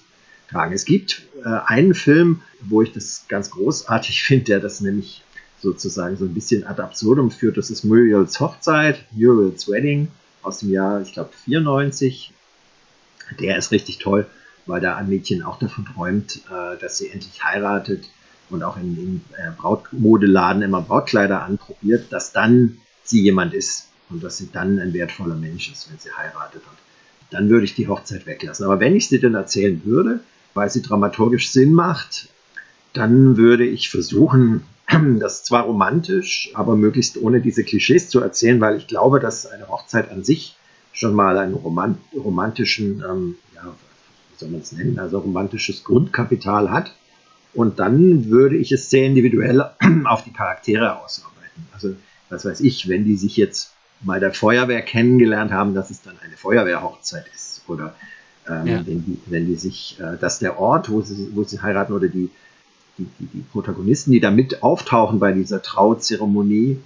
tragen. 0.51 0.75
Es 0.75 0.85
gibt 0.85 1.23
äh, 1.45 1.49
einen 1.67 1.95
Film, 1.95 2.43
wo 2.61 2.83
ich 2.83 2.93
das 2.93 3.25
ganz 3.29 3.51
großartig 3.51 4.23
finde, 4.25 4.45
der 4.45 4.61
das 4.61 4.81
nämlich 4.81 5.23
sozusagen 5.67 6.17
so 6.17 6.25
ein 6.25 6.35
bisschen 6.35 6.65
ad 6.65 6.81
absurdum 6.81 7.31
führt. 7.31 7.57
Das 7.57 7.71
ist 7.71 7.85
Muriels 7.85 8.39
Hochzeit, 8.39 9.05
Muriel's 9.13 9.69
Wedding 9.69 10.09
aus 10.43 10.61
dem 10.61 10.71
Jahr, 10.71 11.01
ich 11.03 11.13
glaube, 11.13 11.31
94 11.45 12.33
der 13.41 13.59
ist 13.59 13.73
richtig 13.73 13.99
toll, 13.99 14.27
weil 14.67 14.81
da 14.81 14.97
ein 14.97 15.09
Mädchen 15.09 15.43
auch 15.43 15.59
davon 15.59 15.85
träumt, 15.85 16.43
äh, 16.49 16.79
dass 16.81 16.99
sie 16.99 17.09
endlich 17.09 17.45
heiratet 17.45 18.09
und 18.51 18.63
auch 18.63 18.77
in, 18.77 18.97
in 18.97 19.21
äh, 19.37 19.51
Brautmodeladen 19.57 20.63
immer 20.63 20.83
Brautkleider 20.83 21.43
anprobiert, 21.43 22.13
dass 22.13 22.33
dann 22.33 22.79
sie 23.03 23.23
jemand 23.23 23.53
ist 23.55 23.89
und 24.11 24.23
dass 24.23 24.37
sie 24.37 24.51
dann 24.53 24.79
ein 24.79 24.93
wertvoller 24.93 25.35
Mensch 25.35 25.71
ist, 25.73 25.91
wenn 25.91 25.99
sie 25.99 26.13
heiratet. 26.13 26.63
Und 26.63 26.77
dann 27.31 27.49
würde 27.51 27.65
ich 27.65 27.75
die 27.75 27.89
Hochzeit 27.89 28.27
weglassen. 28.27 28.65
Aber 28.65 28.79
wenn 28.79 28.95
ich 28.95 29.09
sie 29.09 29.19
denn 29.19 29.35
erzählen 29.35 29.83
würde, 29.85 30.21
weil 30.55 30.71
sie 30.71 30.83
dramaturgisch 30.83 31.51
Sinn 31.51 31.73
macht, 31.73 32.29
dann 32.93 33.37
würde 33.37 33.67
ich 33.67 33.91
versuchen, 33.91 34.63
das 35.19 35.45
zwar 35.45 35.65
romantisch, 35.65 36.51
aber 36.55 36.77
möglichst 36.77 37.21
ohne 37.21 37.41
diese 37.41 37.65
Klischees 37.65 38.09
zu 38.09 38.21
erzählen, 38.21 38.61
weil 38.61 38.77
ich 38.77 38.87
glaube, 38.87 39.21
dass 39.21 39.47
eine 39.47 39.69
Hochzeit 39.69 40.11
an 40.11 40.25
sich 40.25 40.57
schon 40.93 41.15
mal 41.15 41.37
einen 41.39 41.55
Roman 41.55 41.99
romantischen, 42.15 43.05
ähm, 43.09 43.37
ja, 43.55 43.65
wie 43.65 44.39
soll 44.39 44.49
man 44.51 44.61
es 44.61 44.73
nennen, 44.73 44.99
also 44.99 45.19
romantisches 45.19 45.85
Grundkapital 45.85 46.71
hat. 46.71 46.95
Und 47.53 47.79
dann 47.79 48.27
würde 48.31 48.57
ich 48.57 48.73
es 48.73 48.91
sehr 48.91 49.07
individuell 49.07 49.71
auf 50.05 50.25
die 50.25 50.33
Charaktere 50.33 51.03
ausarbeiten. 51.03 51.67
Also, 51.73 51.95
was 52.29 52.45
weiß 52.45 52.61
ich, 52.61 52.89
wenn 52.89 53.05
die 53.05 53.17
sich 53.17 53.37
jetzt 53.37 53.73
bei 54.01 54.19
der 54.19 54.33
Feuerwehr 54.33 54.83
kennengelernt 54.83 55.53
haben, 55.53 55.75
dass 55.75 55.91
es 55.91 56.03
dann 56.03 56.19
eine 56.23 56.37
Feuerwehrhochzeit 56.37 57.25
ist. 57.35 57.63
Oder 57.67 57.95
ähm, 58.49 58.67
ja. 58.67 58.87
wenn, 58.87 59.05
die, 59.05 59.19
wenn 59.27 59.47
die 59.47 59.57
sich, 59.57 59.99
äh, 60.01 60.17
dass 60.19 60.39
der 60.39 60.59
Ort, 60.59 60.91
wo 60.91 61.03
sie, 61.03 61.31
wo 61.35 61.45
sie 61.45 61.61
heiraten, 61.61 61.93
oder 61.93 62.09
die, 62.09 62.31
die, 62.99 63.07
die, 63.19 63.27
die 63.27 63.45
Protagonisten, 63.53 64.13
die 64.13 64.21
da 64.21 64.31
mit 64.31 64.63
auftauchen 64.63 65.19
bei 65.19 65.33
dieser 65.33 65.63
Trauzeremonie, 65.63 66.79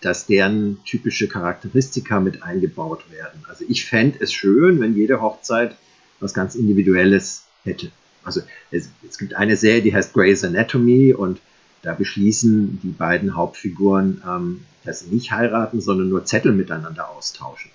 dass 0.00 0.26
deren 0.26 0.78
typische 0.84 1.28
Charakteristika 1.28 2.20
mit 2.20 2.42
eingebaut 2.42 3.10
werden. 3.10 3.44
Also 3.48 3.64
ich 3.68 3.84
fände 3.84 4.18
es 4.20 4.32
schön, 4.32 4.80
wenn 4.80 4.96
jede 4.96 5.20
Hochzeit 5.20 5.76
was 6.20 6.34
ganz 6.34 6.54
Individuelles 6.54 7.44
hätte. 7.64 7.90
Also 8.24 8.40
es, 8.70 8.88
es, 9.08 9.18
gibt 9.18 9.34
eine 9.34 9.56
Serie, 9.56 9.82
die 9.82 9.94
heißt 9.94 10.12
Grey's 10.12 10.44
Anatomy 10.44 11.12
und 11.12 11.40
da 11.82 11.94
beschließen 11.94 12.80
die 12.82 12.90
beiden 12.90 13.34
Hauptfiguren, 13.34 14.22
ähm, 14.26 14.64
dass 14.84 15.00
sie 15.00 15.10
nicht 15.10 15.32
heiraten, 15.32 15.80
sondern 15.80 16.08
nur 16.08 16.24
Zettel 16.24 16.52
miteinander 16.52 17.10
austauschen. 17.10 17.70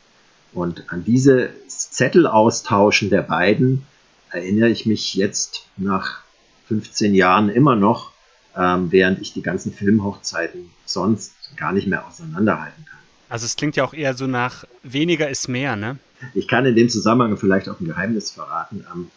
Und 0.53 0.91
an 0.91 1.03
diese 1.03 1.49
Zettel 1.67 2.25
austauschen 2.25 3.09
der 3.09 3.21
beiden 3.21 3.83
erinnere 4.31 4.69
ich 4.69 4.85
mich 4.85 5.13
jetzt 5.15 5.67
nach 5.77 6.21
15 6.67 7.13
Jahren 7.13 7.49
immer 7.49 7.75
noch, 7.75 8.11
ähm, 8.55 8.91
während 8.91 9.21
ich 9.21 9.33
die 9.33 9.41
ganzen 9.41 9.73
Filmhochzeiten 9.73 10.69
sonst 10.85 11.33
gar 11.55 11.71
nicht 11.71 11.87
mehr 11.87 12.05
auseinanderhalten 12.07 12.85
kann. 12.85 12.99
Also 13.29 13.45
es 13.45 13.55
klingt 13.55 13.75
ja 13.75 13.83
auch 13.83 13.93
eher 13.93 14.13
so 14.13 14.27
nach 14.27 14.65
weniger 14.83 15.29
ist 15.29 15.47
mehr, 15.47 15.75
ne? 15.75 15.97
Ich 16.33 16.47
kann 16.47 16.65
in 16.65 16.75
dem 16.75 16.89
Zusammenhang 16.89 17.37
vielleicht 17.37 17.69
auch 17.69 17.79
ein 17.79 17.85
Geheimnis 17.85 18.31
verraten. 18.31 18.85
Ähm, 18.93 19.11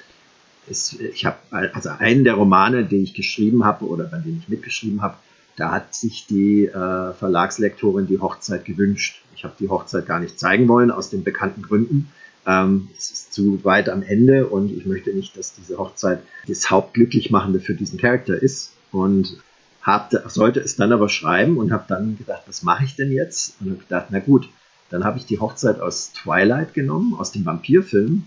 ist, 0.69 1.00
ich 1.00 1.25
habe 1.25 1.38
also 1.50 1.88
einen 1.88 2.25
der 2.25 2.35
Romane, 2.35 2.85
den 2.85 3.02
ich 3.02 3.14
geschrieben 3.14 3.64
habe 3.64 3.87
oder 3.87 4.04
bei 4.04 4.19
dem 4.19 4.38
ich 4.38 4.49
mitgeschrieben 4.49 5.02
habe, 5.02 5.16
da 5.61 5.73
hat 5.73 5.95
sich 5.95 6.26
die 6.26 6.64
äh, 6.64 7.12
Verlagslektorin 7.12 8.07
die 8.07 8.19
Hochzeit 8.19 8.64
gewünscht. 8.64 9.23
Ich 9.37 9.45
habe 9.45 9.55
die 9.61 9.69
Hochzeit 9.69 10.07
gar 10.07 10.19
nicht 10.19 10.38
zeigen 10.38 10.69
wollen, 10.69 10.90
aus 10.90 11.11
den 11.11 11.23
bekannten 11.23 11.61
Gründen. 11.62 12.11
Ähm, 12.47 12.88
es 12.97 13.11
ist 13.11 13.35
zu 13.35 13.62
weit 13.62 13.90
am 13.90 14.02
Ende 14.02 14.47
und 14.47 14.73
ich 14.73 14.87
möchte 14.87 15.12
nicht, 15.12 15.37
dass 15.37 15.55
diese 15.55 15.76
Hochzeit 15.76 16.23
das 16.49 16.71
Hauptglücklichmachende 16.71 17.61
für 17.61 17.75
diesen 17.75 17.99
Charakter 17.99 18.43
ist. 18.43 18.73
Und 18.90 19.37
hab, 19.83 20.11
sollte 20.29 20.61
es 20.61 20.76
dann 20.76 20.93
aber 20.93 21.11
schreiben 21.11 21.59
und 21.59 21.73
habe 21.73 21.85
dann 21.88 22.17
gedacht, 22.17 22.43
was 22.47 22.62
mache 22.62 22.85
ich 22.85 22.97
denn 22.97 23.12
jetzt? 23.12 23.61
Und 23.61 23.71
habe 23.71 23.81
gedacht, 23.81 24.07
na 24.11 24.19
gut, 24.19 24.49
dann 24.88 25.05
habe 25.05 25.19
ich 25.19 25.26
die 25.26 25.40
Hochzeit 25.40 25.79
aus 25.81 26.12
Twilight 26.12 26.73
genommen, 26.73 27.14
aus 27.19 27.33
dem 27.33 27.45
Vampirfilm 27.45 28.25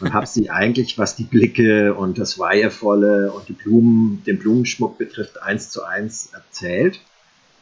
und 0.00 0.12
habe 0.12 0.26
sie 0.26 0.50
eigentlich, 0.50 0.98
was 0.98 1.16
die 1.16 1.24
Blicke 1.24 1.94
und 1.94 2.18
das 2.18 2.38
Weihevolle 2.38 3.32
und 3.32 3.48
die 3.48 3.52
Blumen, 3.52 4.22
den 4.26 4.38
Blumenschmuck 4.38 4.98
betrifft, 4.98 5.42
eins 5.42 5.70
zu 5.70 5.84
eins 5.84 6.30
erzählt. 6.32 7.00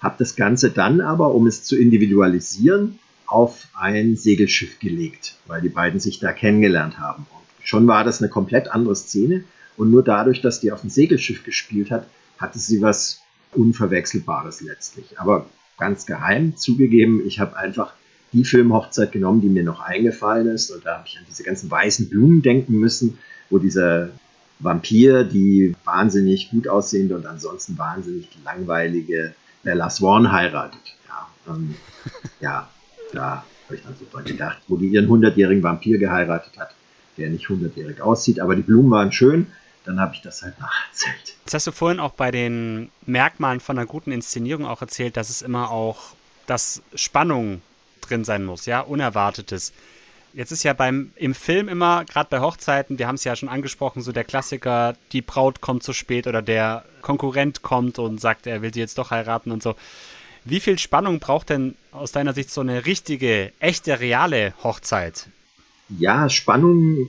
Habe 0.01 0.17
das 0.19 0.37
Ganze 0.37 0.71
dann 0.71 1.01
aber, 1.01 1.35
um 1.35 1.47
es 1.47 1.65
zu 1.65 1.77
individualisieren, 1.77 2.99
auf 3.27 3.69
ein 3.75 4.17
Segelschiff 4.17 4.79
gelegt, 4.79 5.37
weil 5.47 5.61
die 5.61 5.69
beiden 5.69 6.01
sich 6.01 6.19
da 6.19 6.33
kennengelernt 6.33 6.99
haben. 6.99 7.27
Und 7.31 7.67
schon 7.67 7.87
war 7.87 8.05
das 8.05 8.21
eine 8.21 8.31
komplett 8.31 8.69
andere 8.69 8.97
Szene. 8.97 9.45
Und 9.77 9.91
nur 9.91 10.03
dadurch, 10.03 10.41
dass 10.41 10.61
die 10.61 10.73
auf 10.73 10.81
dem 10.81 10.91
Segelschiff 10.91 11.45
gespielt 11.45 11.91
hat, 11.91 12.07
hatte 12.39 12.59
sie 12.59 12.83
was 12.83 13.23
Unverwechselbares 13.53 14.61
letztlich. 14.61 15.19
Aber 15.19 15.47
ganz 15.79 16.07
geheim 16.07 16.57
zugegeben, 16.57 17.25
ich 17.27 17.41
habe 17.41 17.57
einfach 17.57 17.93
die 18.33 18.45
Filmhochzeit 18.45 19.13
genommen, 19.13 19.41
die 19.41 19.49
mir 19.49 19.65
noch 19.65 19.81
eingefallen 19.81 20.49
ist. 20.49 20.71
Und 20.71 20.87
da 20.87 20.99
habe 20.99 21.05
ich 21.07 21.19
an 21.19 21.25
diese 21.29 21.43
ganzen 21.43 21.71
weißen 21.71 22.09
Blumen 22.09 22.43
denken 22.43 22.79
müssen, 22.79 23.19
wo 23.49 23.59
dieser 23.59 24.11
Vampir 24.59 25.25
die 25.25 25.75
wahnsinnig 25.85 26.51
gut 26.51 26.69
aussehende 26.69 27.17
und 27.17 27.27
ansonsten 27.27 27.79
wahnsinnig 27.79 28.29
langweilige 28.45 29.35
Bella 29.63 29.91
Swan 29.91 30.31
heiratet. 30.31 30.81
Ja, 31.09 31.55
ähm, 31.55 31.75
ja 32.41 32.69
da 33.13 33.45
habe 33.67 33.77
ich 33.77 33.83
dann 33.83 33.95
so 33.99 34.07
dran 34.11 34.25
gedacht, 34.25 34.59
wo 34.69 34.77
die 34.77 34.87
ihren 34.87 35.09
100-jährigen 35.09 35.63
Vampir 35.63 35.99
geheiratet 35.99 36.59
hat, 36.59 36.75
der 37.17 37.31
nicht 37.31 37.47
100-jährig 37.47 38.01
aussieht. 38.01 38.41
Aber 38.41 38.55
die 38.55 38.63
Blumen 38.63 38.91
waren 38.91 39.13
schön 39.13 39.47
dann 39.85 40.01
habe 40.01 40.15
ich 40.15 40.23
das 40.23 40.43
halt 40.43 40.59
nacherzählt. 40.61 41.35
Jetzt 41.45 41.55
hast 41.55 41.67
du 41.67 41.73
vorhin 41.73 42.01
auch 42.01 42.13
bei 42.13 42.31
den 42.31 42.91
Merkmalen 43.07 43.61
von 43.61 43.79
einer 43.79 43.87
guten 43.87 44.13
Inszenierung 44.13 44.67
auch 44.67 44.83
erzählt, 44.83 45.17
dass 45.17 45.31
es 45.31 45.43
immer 45.43 45.71
auch, 45.71 46.15
dass 46.47 46.83
Spannung 46.95 47.63
drin 48.00 48.25
sein 48.25 48.45
muss, 48.45 48.66
ja, 48.66 48.80
Unerwartetes. 48.80 49.73
Jetzt 50.33 50.52
ist 50.52 50.62
ja 50.62 50.73
beim 50.73 51.11
im 51.16 51.35
Film 51.35 51.69
immer, 51.69 52.04
gerade 52.04 52.28
bei 52.30 52.40
Hochzeiten, 52.40 52.99
wir 52.99 53.09
haben 53.09 53.16
es 53.16 53.25
ja 53.25 53.35
schon 53.35 53.49
angesprochen, 53.49 54.00
so 54.00 54.12
der 54.12 54.23
Klassiker, 54.23 54.95
die 55.12 55.23
Braut 55.23 55.61
kommt 55.61 55.83
zu 55.83 55.92
spät 55.92 56.28
oder 56.28 56.40
der 56.40 56.85
Konkurrent 57.02 57.62
kommt 57.62 57.99
und 57.99 58.21
sagt, 58.21 58.47
er 58.47 58.62
will 58.62 58.73
sie 58.73 58.80
jetzt 58.80 58.99
doch 58.99 59.11
heiraten 59.11 59.50
und 59.50 59.62
so. 59.62 59.75
Wie 60.45 60.61
viel 60.61 60.78
Spannung 60.78 61.19
braucht 61.19 61.50
denn 61.50 61.75
aus 61.92 62.12
deiner 62.12 62.33
Sicht 62.33 62.50
so 62.50 62.61
eine 62.61 62.87
richtige, 62.87 63.52
echte, 63.59 64.00
reale 64.00 64.54
Hochzeit? 64.62 65.28
Ja, 65.99 66.28
Spannung, 66.28 67.09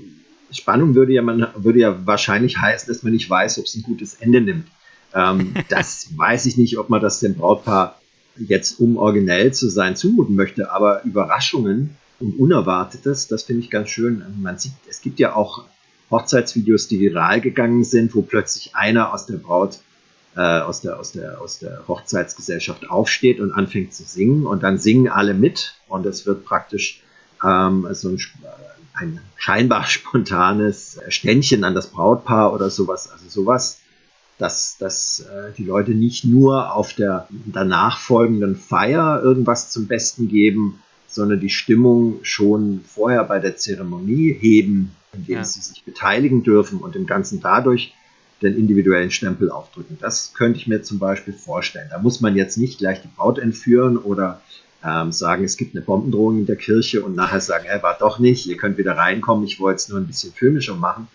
Spannung 0.51 0.95
würde 0.95 1.13
ja, 1.13 1.21
man, 1.21 1.47
würde 1.55 1.79
ja 1.79 2.05
wahrscheinlich 2.05 2.57
heißen, 2.57 2.91
dass 2.91 3.03
man 3.03 3.13
nicht 3.13 3.29
weiß, 3.29 3.59
ob 3.59 3.65
es 3.65 3.75
ein 3.75 3.83
gutes 3.83 4.15
Ende 4.15 4.41
nimmt. 4.41 4.67
Ähm, 5.13 5.53
das 5.69 6.09
weiß 6.17 6.47
ich 6.47 6.57
nicht, 6.57 6.77
ob 6.77 6.89
man 6.89 7.01
das 7.01 7.19
dem 7.19 7.35
Brautpaar 7.35 8.00
jetzt, 8.37 8.79
um 8.79 8.97
originell 8.97 9.53
zu 9.53 9.69
sein, 9.69 9.95
zumuten 9.95 10.35
möchte, 10.35 10.71
aber 10.71 11.03
Überraschungen 11.03 11.97
und 12.19 12.39
Unerwartetes, 12.39 13.27
das 13.27 13.43
finde 13.43 13.63
ich 13.63 13.69
ganz 13.69 13.89
schön. 13.89 14.23
Man 14.41 14.57
sieht, 14.57 14.73
es 14.89 15.01
gibt 15.01 15.19
ja 15.19 15.35
auch 15.35 15.65
Hochzeitsvideos, 16.09 16.87
die 16.87 16.99
viral 16.99 17.41
gegangen 17.41 17.83
sind, 17.83 18.13
wo 18.15 18.21
plötzlich 18.21 18.75
einer 18.75 19.13
aus 19.13 19.25
der 19.25 19.37
Braut, 19.37 19.79
äh, 20.35 20.41
aus, 20.41 20.81
der, 20.81 20.99
aus, 20.99 21.13
der, 21.13 21.41
aus 21.41 21.59
der 21.59 21.87
Hochzeitsgesellschaft 21.87 22.89
aufsteht 22.89 23.39
und 23.39 23.51
anfängt 23.51 23.93
zu 23.93 24.03
singen 24.03 24.45
und 24.45 24.63
dann 24.63 24.77
singen 24.77 25.07
alle 25.07 25.33
mit 25.33 25.75
und 25.87 26.05
es 26.05 26.25
wird 26.25 26.45
praktisch 26.45 27.01
ähm, 27.43 27.87
so 27.91 28.09
ein, 28.09 28.19
ein 28.93 29.21
scheinbar 29.35 29.83
spontanes 29.87 30.99
Ständchen 31.07 31.63
an 31.63 31.75
das 31.75 31.87
Brautpaar 31.87 32.53
oder 32.53 32.69
sowas. 32.69 33.09
Also 33.11 33.27
sowas 33.27 33.80
dass, 34.41 34.77
dass 34.79 35.19
äh, 35.19 35.51
die 35.55 35.63
Leute 35.63 35.91
nicht 35.91 36.25
nur 36.25 36.73
auf 36.75 36.93
der 36.93 37.27
danach 37.45 37.99
folgenden 37.99 38.55
Feier 38.55 39.21
irgendwas 39.21 39.69
zum 39.69 39.85
Besten 39.85 40.29
geben, 40.29 40.79
sondern 41.07 41.39
die 41.39 41.51
Stimmung 41.51 42.19
schon 42.23 42.81
vorher 42.83 43.23
bei 43.23 43.37
der 43.37 43.55
Zeremonie 43.55 44.33
heben, 44.33 44.95
indem 45.13 45.35
ja. 45.35 45.43
sie 45.43 45.61
sich 45.61 45.83
beteiligen 45.83 46.41
dürfen 46.41 46.79
und 46.79 46.95
dem 46.95 47.05
Ganzen 47.05 47.39
dadurch 47.39 47.93
den 48.41 48.57
individuellen 48.57 49.11
Stempel 49.11 49.51
aufdrücken. 49.51 49.99
Das 50.01 50.33
könnte 50.33 50.57
ich 50.57 50.65
mir 50.65 50.81
zum 50.81 50.97
Beispiel 50.97 51.35
vorstellen. 51.35 51.89
Da 51.91 51.99
muss 51.99 52.19
man 52.19 52.35
jetzt 52.35 52.57
nicht 52.57 52.79
gleich 52.79 52.99
die 52.99 53.09
Braut 53.15 53.37
entführen 53.37 53.95
oder 53.95 54.41
ähm, 54.83 55.11
sagen, 55.11 55.43
es 55.43 55.55
gibt 55.55 55.75
eine 55.75 55.85
Bombendrohung 55.85 56.39
in 56.39 56.45
der 56.47 56.55
Kirche 56.55 57.03
und 57.03 57.15
nachher 57.15 57.41
sagen, 57.41 57.65
er 57.67 57.83
war 57.83 57.95
doch 57.99 58.17
nicht, 58.17 58.47
ihr 58.47 58.57
könnt 58.57 58.79
wieder 58.79 58.97
reinkommen, 58.97 59.45
ich 59.45 59.59
wollte 59.59 59.75
es 59.75 59.89
nur 59.89 59.99
ein 59.99 60.07
bisschen 60.07 60.33
filmischer 60.33 60.75
machen. 60.75 61.07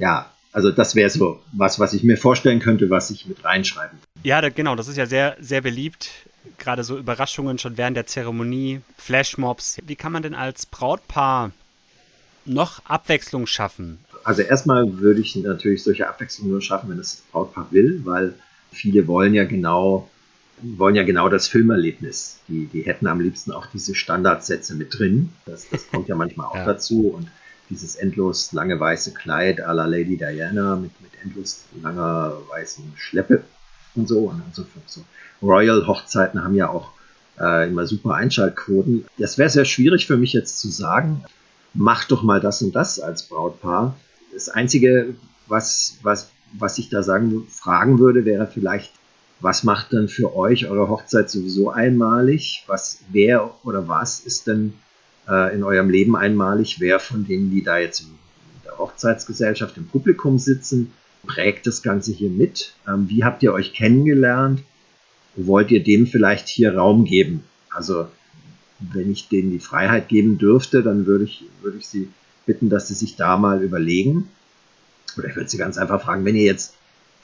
Ja, 0.00 0.32
also 0.52 0.70
das 0.70 0.94
wäre 0.94 1.10
so 1.10 1.40
was, 1.52 1.78
was 1.78 1.92
ich 1.92 2.02
mir 2.02 2.16
vorstellen 2.16 2.60
könnte, 2.60 2.90
was 2.90 3.10
ich 3.10 3.26
mit 3.26 3.44
reinschreiben. 3.44 3.98
Ja, 4.22 4.40
da, 4.40 4.48
genau, 4.48 4.74
das 4.74 4.88
ist 4.88 4.96
ja 4.96 5.06
sehr, 5.06 5.36
sehr 5.40 5.60
beliebt. 5.60 6.10
Gerade 6.58 6.82
so 6.84 6.98
Überraschungen 6.98 7.58
schon 7.58 7.76
während 7.76 7.96
der 7.96 8.06
Zeremonie, 8.06 8.80
Flashmobs. 8.96 9.78
Wie 9.86 9.96
kann 9.96 10.12
man 10.12 10.22
denn 10.22 10.34
als 10.34 10.66
Brautpaar 10.66 11.52
noch 12.44 12.84
Abwechslung 12.86 13.46
schaffen? 13.46 13.98
Also 14.24 14.42
erstmal 14.42 14.98
würde 14.98 15.20
ich 15.20 15.36
natürlich 15.36 15.82
solche 15.82 16.08
Abwechslung 16.08 16.48
nur 16.48 16.60
schaffen, 16.60 16.90
wenn 16.90 16.98
es 16.98 17.16
das 17.16 17.20
Brautpaar 17.30 17.68
will, 17.70 18.00
weil 18.04 18.34
viele 18.72 19.06
wollen 19.06 19.34
ja 19.34 19.44
genau, 19.44 20.08
wollen 20.60 20.94
ja 20.94 21.04
genau 21.04 21.28
das 21.28 21.48
Filmerlebnis. 21.48 22.40
Die, 22.48 22.66
die 22.66 22.82
hätten 22.82 23.06
am 23.06 23.20
liebsten 23.20 23.52
auch 23.52 23.66
diese 23.66 23.94
Standardsätze 23.94 24.74
mit 24.74 24.98
drin. 24.98 25.30
Das, 25.46 25.68
das 25.70 25.88
kommt 25.88 26.08
ja 26.08 26.14
manchmal 26.14 26.46
auch 26.48 26.56
ja. 26.56 26.64
dazu. 26.64 27.08
Und 27.08 27.28
dieses 27.70 27.96
endlos 27.96 28.52
lange 28.52 28.78
weiße 28.78 29.14
Kleid 29.14 29.60
à 29.60 29.72
la 29.72 29.86
Lady 29.86 30.16
Diana 30.16 30.76
mit, 30.76 30.90
mit 31.00 31.12
endlos 31.22 31.64
langer 31.82 32.32
weißen 32.50 32.92
Schleppe 32.96 33.44
und 33.94 34.08
so. 34.08 34.28
Und 34.28 34.54
so, 34.54 34.64
so. 34.86 35.02
Royal-Hochzeiten 35.42 36.42
haben 36.42 36.54
ja 36.54 36.68
auch 36.68 36.92
äh, 37.38 37.68
immer 37.68 37.86
super 37.86 38.14
Einschaltquoten. 38.14 39.04
Das 39.18 39.38
wäre 39.38 39.50
sehr 39.50 39.64
schwierig 39.64 40.06
für 40.06 40.16
mich 40.16 40.32
jetzt 40.32 40.58
zu 40.58 40.68
sagen, 40.68 41.24
mach 41.74 42.04
doch 42.04 42.22
mal 42.22 42.40
das 42.40 42.62
und 42.62 42.74
das 42.74 43.00
als 43.00 43.24
Brautpaar. 43.24 43.96
Das 44.32 44.48
Einzige, 44.48 45.14
was, 45.46 45.98
was, 46.02 46.30
was 46.52 46.78
ich 46.78 46.88
da 46.88 47.02
sagen, 47.02 47.46
fragen 47.48 47.98
würde, 47.98 48.24
wäre 48.24 48.46
vielleicht, 48.46 48.92
was 49.40 49.62
macht 49.62 49.92
dann 49.92 50.08
für 50.08 50.34
euch 50.34 50.66
eure 50.66 50.88
Hochzeit 50.88 51.30
sowieso 51.30 51.70
einmalig? 51.70 52.64
Was, 52.66 53.00
wer 53.10 53.54
oder 53.64 53.86
was 53.86 54.20
ist 54.20 54.46
denn 54.46 54.74
äh, 55.28 55.54
in 55.54 55.62
eurem 55.62 55.90
Leben 55.90 56.16
einmalig. 56.16 56.80
Wer 56.80 57.00
von 57.00 57.26
denen, 57.26 57.50
die 57.50 57.62
da 57.62 57.78
jetzt 57.78 58.00
in 58.00 58.08
der 58.64 58.78
Hochzeitsgesellschaft 58.78 59.76
im 59.76 59.86
Publikum 59.86 60.38
sitzen, 60.38 60.92
prägt 61.26 61.66
das 61.66 61.82
Ganze 61.82 62.12
hier 62.12 62.30
mit? 62.30 62.74
Ähm, 62.86 63.08
wie 63.08 63.24
habt 63.24 63.42
ihr 63.42 63.52
euch 63.52 63.72
kennengelernt? 63.72 64.62
Wollt 65.36 65.70
ihr 65.70 65.82
dem 65.82 66.06
vielleicht 66.06 66.48
hier 66.48 66.74
Raum 66.74 67.04
geben? 67.04 67.44
Also 67.70 68.08
wenn 68.80 69.10
ich 69.10 69.28
denen 69.28 69.50
die 69.50 69.58
Freiheit 69.58 70.08
geben 70.08 70.38
dürfte, 70.38 70.82
dann 70.82 71.06
würde 71.06 71.24
ich, 71.24 71.44
würde 71.62 71.78
ich 71.78 71.86
sie 71.86 72.08
bitten, 72.46 72.70
dass 72.70 72.88
sie 72.88 72.94
sich 72.94 73.16
da 73.16 73.36
mal 73.36 73.62
überlegen. 73.62 74.28
Oder 75.16 75.28
ich 75.28 75.36
würde 75.36 75.48
sie 75.48 75.58
ganz 75.58 75.78
einfach 75.78 76.02
fragen, 76.02 76.24
wenn 76.24 76.36
ihr 76.36 76.44
jetzt 76.44 76.74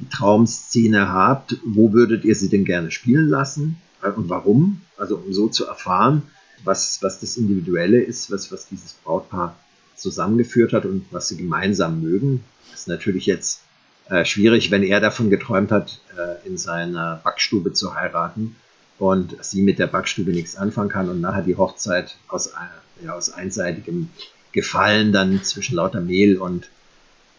die 0.00 0.08
Traumszene 0.08 1.12
habt, 1.12 1.56
wo 1.64 1.92
würdet 1.92 2.24
ihr 2.24 2.34
sie 2.34 2.48
denn 2.48 2.64
gerne 2.64 2.90
spielen 2.90 3.28
lassen 3.28 3.76
äh, 4.02 4.10
und 4.10 4.28
warum? 4.28 4.80
Also 4.96 5.16
um 5.16 5.32
so 5.32 5.48
zu 5.48 5.66
erfahren, 5.66 6.22
was, 6.62 7.02
was 7.02 7.20
das 7.20 7.36
Individuelle 7.36 8.00
ist, 8.00 8.30
was, 8.30 8.50
was 8.52 8.68
dieses 8.68 8.92
Brautpaar 8.92 9.56
zusammengeführt 9.96 10.72
hat 10.72 10.84
und 10.84 11.06
was 11.10 11.28
sie 11.28 11.36
gemeinsam 11.36 12.02
mögen. 12.02 12.44
Das 12.70 12.80
ist 12.80 12.88
natürlich 12.88 13.26
jetzt 13.26 13.62
äh, 14.08 14.24
schwierig, 14.24 14.70
wenn 14.70 14.82
er 14.82 15.00
davon 15.00 15.30
geträumt 15.30 15.72
hat, 15.72 16.00
äh, 16.16 16.46
in 16.46 16.58
seiner 16.58 17.20
Backstube 17.24 17.72
zu 17.72 17.94
heiraten 17.94 18.56
und 18.98 19.36
sie 19.40 19.62
mit 19.62 19.78
der 19.78 19.86
Backstube 19.86 20.32
nichts 20.32 20.56
anfangen 20.56 20.90
kann 20.90 21.08
und 21.08 21.20
nachher 21.20 21.42
die 21.42 21.56
Hochzeit 21.56 22.16
aus, 22.28 22.48
äh, 22.48 23.04
ja, 23.04 23.14
aus 23.14 23.32
einseitigem 23.32 24.10
Gefallen 24.52 25.12
dann 25.12 25.42
zwischen 25.42 25.76
lauter 25.76 26.00
Mehl 26.00 26.38
und, 26.38 26.68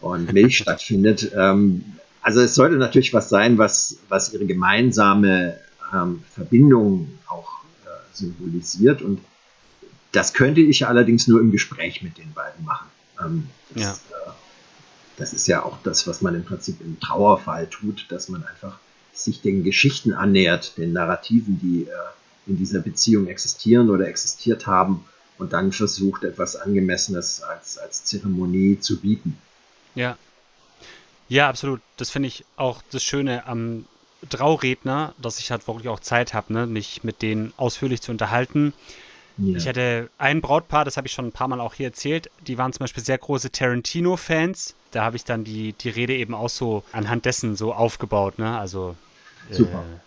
und 0.00 0.32
Milch 0.32 0.56
stattfindet. 0.62 1.32
Ähm, 1.36 1.84
also 2.20 2.40
es 2.40 2.54
sollte 2.54 2.76
natürlich 2.76 3.14
was 3.14 3.28
sein, 3.28 3.58
was, 3.58 3.98
was 4.08 4.32
ihre 4.32 4.46
gemeinsame 4.46 5.58
ähm, 5.94 6.24
Verbindung 6.34 7.18
auch 7.28 7.55
symbolisiert. 8.16 9.02
Und 9.02 9.20
das 10.12 10.32
könnte 10.34 10.60
ich 10.60 10.86
allerdings 10.86 11.26
nur 11.26 11.40
im 11.40 11.52
Gespräch 11.52 12.02
mit 12.02 12.18
den 12.18 12.32
beiden 12.32 12.64
machen. 12.64 12.88
Ähm, 13.20 13.48
das, 13.70 13.82
ja. 13.82 13.92
Äh, 13.92 14.32
das 15.16 15.32
ist 15.32 15.46
ja 15.46 15.62
auch 15.62 15.78
das, 15.82 16.06
was 16.06 16.22
man 16.22 16.34
im 16.34 16.44
Prinzip 16.44 16.80
im 16.80 17.00
Trauerfall 17.00 17.66
tut, 17.68 18.06
dass 18.10 18.28
man 18.28 18.44
einfach 18.44 18.78
sich 19.12 19.40
den 19.40 19.64
Geschichten 19.64 20.12
annähert, 20.12 20.76
den 20.76 20.92
Narrativen, 20.92 21.58
die 21.58 21.84
äh, 21.84 21.92
in 22.46 22.56
dieser 22.56 22.80
Beziehung 22.80 23.26
existieren 23.26 23.90
oder 23.90 24.06
existiert 24.06 24.66
haben 24.66 25.04
und 25.38 25.52
dann 25.52 25.72
versucht, 25.72 26.24
etwas 26.24 26.56
Angemessenes 26.56 27.42
als, 27.42 27.78
als 27.78 28.04
Zeremonie 28.04 28.78
zu 28.80 29.00
bieten. 29.00 29.38
Ja. 29.94 30.16
Ja, 31.28 31.48
absolut. 31.48 31.80
Das 31.96 32.10
finde 32.10 32.28
ich 32.28 32.44
auch 32.56 32.82
das 32.90 33.02
Schöne 33.02 33.46
am 33.46 33.86
Trauredner, 34.28 35.14
dass 35.20 35.38
ich 35.38 35.50
halt 35.50 35.66
wirklich 35.68 35.88
auch 35.88 36.00
Zeit 36.00 36.34
habe, 36.34 36.52
ne, 36.52 36.66
mich 36.66 37.04
mit 37.04 37.22
denen 37.22 37.52
ausführlich 37.56 38.00
zu 38.00 38.10
unterhalten. 38.10 38.72
Yeah. 39.38 39.56
Ich 39.56 39.68
hatte 39.68 40.08
ein 40.16 40.40
Brautpaar, 40.40 40.84
das 40.84 40.96
habe 40.96 41.06
ich 41.06 41.12
schon 41.12 41.26
ein 41.26 41.32
paar 41.32 41.48
Mal 41.48 41.60
auch 41.60 41.74
hier 41.74 41.86
erzählt, 41.86 42.30
die 42.46 42.56
waren 42.56 42.72
zum 42.72 42.80
Beispiel 42.80 43.04
sehr 43.04 43.18
große 43.18 43.52
Tarantino-Fans. 43.52 44.74
Da 44.92 45.04
habe 45.04 45.16
ich 45.16 45.24
dann 45.24 45.44
die, 45.44 45.74
die 45.74 45.90
Rede 45.90 46.14
eben 46.14 46.34
auch 46.34 46.48
so 46.48 46.82
anhand 46.92 47.26
dessen 47.26 47.54
so 47.54 47.74
aufgebaut, 47.74 48.38
ne? 48.38 48.58
Also 48.58 48.96
äh, 49.50 49.64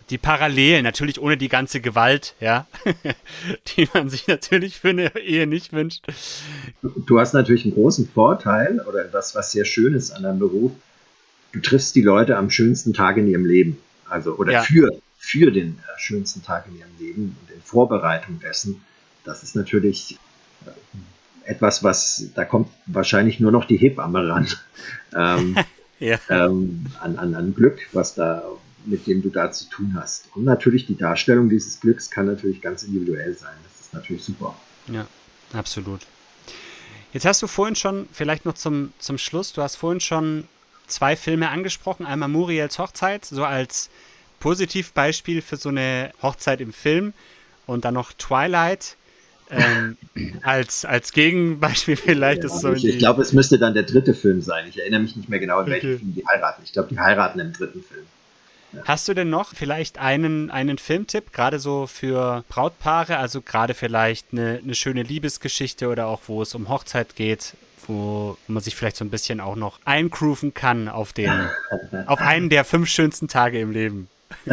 die 0.09 0.17
Parallelen, 0.17 0.83
natürlich 0.83 1.21
ohne 1.21 1.37
die 1.37 1.47
ganze 1.47 1.79
Gewalt, 1.79 2.33
ja, 2.39 2.65
die 3.77 3.87
man 3.93 4.09
sich 4.09 4.27
natürlich 4.27 4.79
für 4.79 4.89
eine 4.89 5.15
Ehe 5.15 5.45
nicht 5.45 5.73
wünscht. 5.73 6.05
Du 6.81 7.19
hast 7.19 7.33
natürlich 7.33 7.65
einen 7.65 7.75
großen 7.75 8.09
Vorteil 8.09 8.79
oder 8.81 9.03
das, 9.03 9.35
was 9.35 9.51
sehr 9.51 9.65
schön 9.65 9.93
ist 9.93 10.11
an 10.11 10.23
deinem 10.23 10.39
Beruf. 10.39 10.71
Du 11.51 11.59
triffst 11.59 11.95
die 11.95 12.01
Leute 12.01 12.37
am 12.37 12.49
schönsten 12.49 12.93
Tag 12.93 13.17
in 13.17 13.27
ihrem 13.27 13.45
Leben 13.45 13.77
also 14.09 14.35
oder 14.35 14.51
ja. 14.53 14.61
für, 14.63 14.89
für 15.17 15.51
den 15.51 15.77
äh, 15.77 15.99
schönsten 15.99 16.43
Tag 16.43 16.65
in 16.67 16.77
ihrem 16.77 16.97
Leben 16.99 17.37
und 17.41 17.55
in 17.55 17.61
Vorbereitung 17.61 18.39
dessen. 18.39 18.81
Das 19.23 19.43
ist 19.43 19.55
natürlich 19.55 20.17
äh, 20.65 21.49
etwas, 21.49 21.83
was, 21.83 22.29
da 22.35 22.45
kommt 22.45 22.69
wahrscheinlich 22.85 23.39
nur 23.39 23.51
noch 23.51 23.65
die 23.65 23.77
Hebamme 23.77 24.27
ran. 24.27 24.47
ähm, 25.15 25.57
ja. 25.99 26.17
ähm, 26.29 26.85
an, 26.99 27.17
an, 27.17 27.35
an 27.35 27.53
Glück, 27.53 27.79
was 27.91 28.15
da, 28.15 28.43
mit 28.85 29.07
dem 29.07 29.21
du 29.21 29.29
da 29.29 29.51
zu 29.51 29.69
tun 29.69 29.95
hast. 29.95 30.29
Und 30.35 30.45
natürlich 30.45 30.85
die 30.85 30.95
Darstellung 30.95 31.49
dieses 31.49 31.79
Glücks 31.79 32.09
kann 32.09 32.25
natürlich 32.25 32.61
ganz 32.61 32.83
individuell 32.83 33.33
sein. 33.33 33.55
Das 33.63 33.87
ist 33.87 33.93
natürlich 33.93 34.23
super. 34.23 34.55
Ja, 34.87 35.07
absolut. 35.53 36.01
Jetzt 37.11 37.25
hast 37.25 37.41
du 37.41 37.47
vorhin 37.47 37.75
schon, 37.75 38.07
vielleicht 38.11 38.45
noch 38.45 38.53
zum, 38.53 38.93
zum 38.99 39.17
Schluss, 39.17 39.51
du 39.53 39.61
hast 39.61 39.75
vorhin 39.75 39.99
schon 39.99 40.47
zwei 40.89 41.15
Filme 41.15 41.49
angesprochen. 41.49 42.05
Einmal 42.05 42.29
Muriels 42.29 42.79
Hochzeit, 42.79 43.25
so 43.25 43.43
als 43.43 43.89
Positivbeispiel 44.39 45.41
für 45.41 45.57
so 45.57 45.69
eine 45.69 46.11
Hochzeit 46.21 46.61
im 46.61 46.73
Film. 46.73 47.13
Und 47.65 47.85
dann 47.85 47.93
noch 47.93 48.13
Twilight. 48.13 48.95
Ähm, 49.51 49.97
als, 50.43 50.85
als 50.85 51.11
Gegenbeispiel 51.11 51.95
vielleicht 51.95 52.43
ja, 52.43 52.47
ist 52.47 52.61
so. 52.61 52.73
Ich, 52.73 52.85
ich 52.85 52.99
glaube, 52.99 53.21
es 53.21 53.33
müsste 53.33 53.57
dann 53.57 53.73
der 53.73 53.83
dritte 53.83 54.13
Film 54.13 54.41
sein. 54.41 54.65
Ich 54.67 54.79
erinnere 54.79 55.01
mich 55.01 55.15
nicht 55.15 55.29
mehr 55.29 55.39
genau, 55.39 55.59
in 55.59 55.63
okay. 55.63 55.71
welchem 55.71 55.99
Film 55.99 56.13
die 56.15 56.25
heiraten. 56.27 56.61
Ich 56.63 56.73
glaube, 56.73 56.89
die 56.89 56.99
heiraten 56.99 57.39
im 57.39 57.53
dritten 57.53 57.83
Film. 57.83 58.05
Ja. 58.73 58.81
Hast 58.85 59.07
du 59.07 59.15
denn 59.15 59.29
noch 59.29 59.55
vielleicht 59.55 59.97
einen, 59.97 60.51
einen 60.51 60.77
Filmtipp, 60.77 61.33
gerade 61.33 61.57
so 61.59 61.87
für 61.87 62.43
Brautpaare, 62.49 63.17
also 63.17 63.41
gerade 63.41 63.73
vielleicht 63.73 64.27
eine, 64.31 64.59
eine 64.63 64.75
schöne 64.75 65.01
Liebesgeschichte 65.01 65.87
oder 65.87 66.05
auch 66.05 66.21
wo 66.27 66.43
es 66.43 66.53
um 66.53 66.69
Hochzeit 66.69 67.15
geht, 67.15 67.53
wo 67.89 68.37
man 68.47 68.63
sich 68.63 68.75
vielleicht 68.75 68.95
so 68.95 69.03
ein 69.03 69.09
bisschen 69.09 69.39
auch 69.39 69.55
noch 69.55 69.79
eingrooven 69.83 70.53
kann 70.53 70.87
auf 70.87 71.11
den, 71.11 71.31
auf 72.05 72.21
einen 72.21 72.49
der 72.49 72.63
fünf 72.63 72.87
schönsten 72.87 73.27
Tage 73.27 73.59
im 73.59 73.71
Leben. 73.71 74.07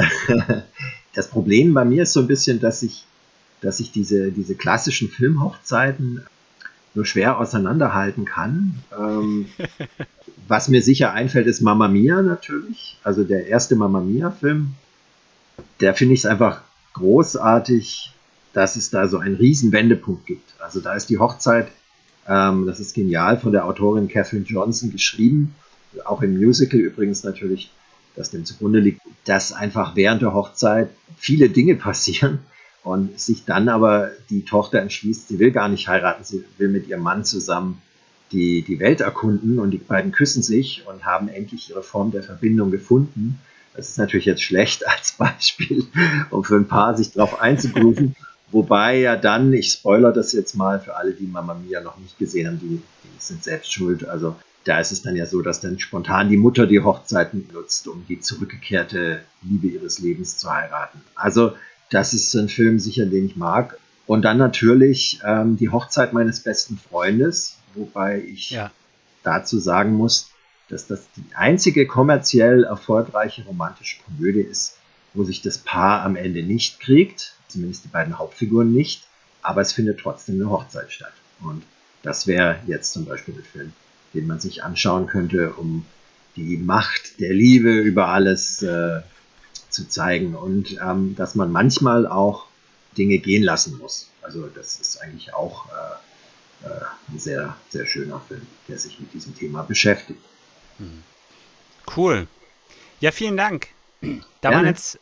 Das 1.17 1.29
Problem 1.29 1.73
bei 1.73 1.87
mir 1.87 2.03
ist 2.03 2.13
so 2.13 2.21
ein 2.21 2.27
bisschen, 2.27 2.61
dass 2.61 2.83
ich, 2.83 3.07
dass 3.63 3.81
ich 3.81 3.91
diese, 3.91 4.31
diese 4.31 4.55
klassischen 4.55 5.09
Filmhochzeiten 5.09 6.27
nur 6.93 7.07
schwer 7.07 7.39
auseinanderhalten 7.39 8.27
kann. 8.27 8.75
Ähm, 8.97 9.47
was 10.49 10.69
mir 10.69 10.83
sicher 10.83 11.15
einfällt, 11.15 11.47
ist 11.47 11.63
Mamma 11.63 11.89
Mia 11.89 12.21
natürlich. 12.21 12.99
Also 13.03 13.25
der 13.25 13.47
erste 13.47 13.77
Mamma 13.77 14.01
Mia-Film. 14.01 14.75
Der 15.81 15.95
finde 15.95 16.13
ich 16.13 16.21
es 16.21 16.27
einfach 16.27 16.61
großartig, 16.93 18.13
dass 18.53 18.77
es 18.77 18.91
da 18.91 19.09
so 19.09 19.17
einen 19.17 19.37
riesen 19.37 19.73
Wendepunkt 19.73 20.27
gibt. 20.27 20.53
Also 20.59 20.81
da 20.81 20.95
ist 20.95 21.09
die 21.09 21.19
Hochzeit, 21.19 21.69
ähm, 22.29 22.67
das 22.67 22.81
ist 22.81 22.95
genial, 22.95 23.39
von 23.39 23.53
der 23.53 23.67
Autorin 23.67 24.09
Catherine 24.09 24.45
Johnson 24.45 24.91
geschrieben. 24.91 25.55
Auch 26.05 26.23
im 26.23 26.37
Musical 26.37 26.81
übrigens 26.81 27.25
natürlich, 27.25 27.71
das 28.15 28.31
dem 28.31 28.45
zugrunde 28.45 28.81
liegt, 28.81 29.01
dass 29.25 29.53
einfach 29.53 29.97
während 29.97 30.23
der 30.23 30.35
Hochzeit 30.35 30.91
viele 31.17 31.49
Dinge 31.49 31.75
passieren 31.77 32.41
und 32.83 33.19
sich 33.19 33.45
dann 33.45 33.69
aber 33.69 34.11
die 34.31 34.45
Tochter 34.45 34.81
entschließt, 34.81 35.29
sie 35.29 35.39
will 35.39 35.51
gar 35.51 35.69
nicht 35.69 35.89
heiraten, 35.89 36.25
sie 36.25 36.45
will 36.59 36.69
mit 36.69 36.87
ihrem 36.89 37.03
Mann 37.03 37.25
zusammen 37.25 37.83
die, 38.33 38.63
die 38.63 38.81
Welt 38.81 39.01
erkunden 39.01 39.59
und 39.59 39.71
die 39.71 39.79
beiden 39.79 40.13
küssen 40.13 40.43
sich 40.43 40.85
und 40.87 41.05
haben 41.05 41.29
endlich 41.29 41.71
ihre 41.71 41.83
Form 41.83 42.11
der 42.11 42.23
Verbindung 42.23 42.71
gefunden. 42.71 43.39
Das 43.75 43.89
ist 43.89 43.99
natürlich 43.99 44.27
jetzt 44.27 44.43
schlecht 44.43 44.87
als 44.89 45.13
Beispiel, 45.13 45.87
um 46.31 46.45
für 46.45 46.57
ein 46.57 46.69
Paar 46.69 46.97
sich 46.97 47.13
darauf 47.13 47.41
einzugrooven. 47.41 48.17
Wobei 48.57 49.01
ja 49.01 49.17
dann, 49.17 49.53
ich 49.53 49.71
spoiler 49.71 50.13
das 50.13 50.33
jetzt 50.33 50.55
mal 50.55 50.81
für 50.81 50.97
alle, 50.97 51.13
die 51.13 51.27
Mama 51.27 51.53
Mia 51.53 51.83
noch 51.83 51.99
nicht 51.99 52.19
gesehen 52.19 52.47
haben, 52.47 52.59
die, 52.59 52.81
die 53.05 53.09
sind 53.19 53.45
selbst 53.45 53.71
schuld. 53.71 54.09
Also 54.09 54.35
da 54.65 54.81
ist 54.81 54.93
es 54.93 55.03
dann 55.03 55.15
ja 55.15 55.27
so, 55.27 55.43
dass 55.43 55.61
dann 55.61 55.79
spontan 55.79 56.31
die 56.31 56.39
Mutter 56.39 56.67
die 56.67 56.81
Hochzeiten 56.81 57.47
nutzt, 57.53 57.87
um 57.87 58.07
die 58.09 58.19
zurückgekehrte 58.19 59.21
Liebe 59.43 59.67
ihres 59.67 59.99
Lebens 59.99 60.39
zu 60.39 60.51
heiraten. 60.51 61.03
Also 61.15 61.53
das 61.91 62.15
ist 62.15 62.35
ein 62.35 62.49
Film 62.49 62.79
sicher, 62.79 63.05
den 63.05 63.27
ich 63.27 63.37
mag. 63.37 63.79
Und 64.07 64.23
dann 64.23 64.39
natürlich 64.39 65.21
ähm, 65.23 65.59
die 65.59 65.69
Hochzeit 65.69 66.15
meines 66.15 66.41
besten 66.41 66.79
Freundes, 66.79 67.59
wobei 67.75 68.23
ich 68.23 68.53
ja. 68.53 68.71
dazu 69.23 69.59
sagen 69.59 69.93
muss, 69.93 70.31
dass 70.71 70.87
das 70.87 71.07
die 71.15 71.27
einzige 71.35 71.87
kommerziell 71.87 72.65
erfolgreiche 72.65 73.45
romantische 73.45 73.99
Komödie 74.03 74.41
ist, 74.41 74.79
wo 75.13 75.25
sich 75.25 75.43
das 75.43 75.59
Paar 75.59 76.01
am 76.07 76.17
Ende 76.17 76.43
nicht 76.43 76.81
kriegt, 76.81 77.36
zumindest 77.49 77.85
die 77.85 77.89
beiden 77.89 78.19
Hauptfiguren 78.19 78.73
nicht, 78.73 79.07
aber 79.43 79.61
es 79.61 79.73
findet 79.73 80.01
trotzdem 80.01 80.37
eine 80.37 80.51
Hochzeit 80.51 80.93
statt. 80.93 81.13
Und 81.41 81.63
das 82.03 82.27
wäre 82.27 82.59
jetzt 82.67 82.93
zum 82.93 83.05
Beispiel 83.05 83.35
ein 83.35 83.45
Film, 83.45 83.73
den 84.15 84.27
man 84.27 84.41
sich 84.41 84.63
anschauen 84.65 85.07
könnte, 85.07 85.53
um 85.53 85.85
die 86.37 86.57
Macht 86.57 87.21
der 87.21 87.33
Liebe 87.33 87.79
über 87.79 88.09
alles 88.09 88.63
äh, 88.63 89.01
zu 89.71 89.89
zeigen 89.89 90.35
und 90.35 90.79
ähm, 90.81 91.15
dass 91.17 91.35
man 91.35 91.51
manchmal 91.51 92.07
auch 92.07 92.47
Dinge 92.97 93.19
gehen 93.19 93.43
lassen 93.43 93.79
muss. 93.79 94.09
Also 94.23 94.47
das 94.47 94.81
ist 94.81 95.01
eigentlich 95.03 95.35
auch 95.35 95.67
äh, 95.67 96.67
äh, 96.67 96.81
ein 97.09 97.19
sehr, 97.19 97.57
sehr 97.69 97.87
schöner 97.87 98.21
Film, 98.21 98.47
der 98.69 98.79
sich 98.79 98.99
mit 99.01 99.13
diesem 99.13 99.35
Thema 99.35 99.63
beschäftigt. 99.63 100.21
Mhm. 100.79 101.03
Cool. 101.97 102.27
Ja, 103.01 103.13
vielen 103.13 103.37
Dank. 103.37 103.69
Da 104.01 104.09
Gerne. 104.51 104.57
waren 104.57 104.67
jetzt 104.67 104.99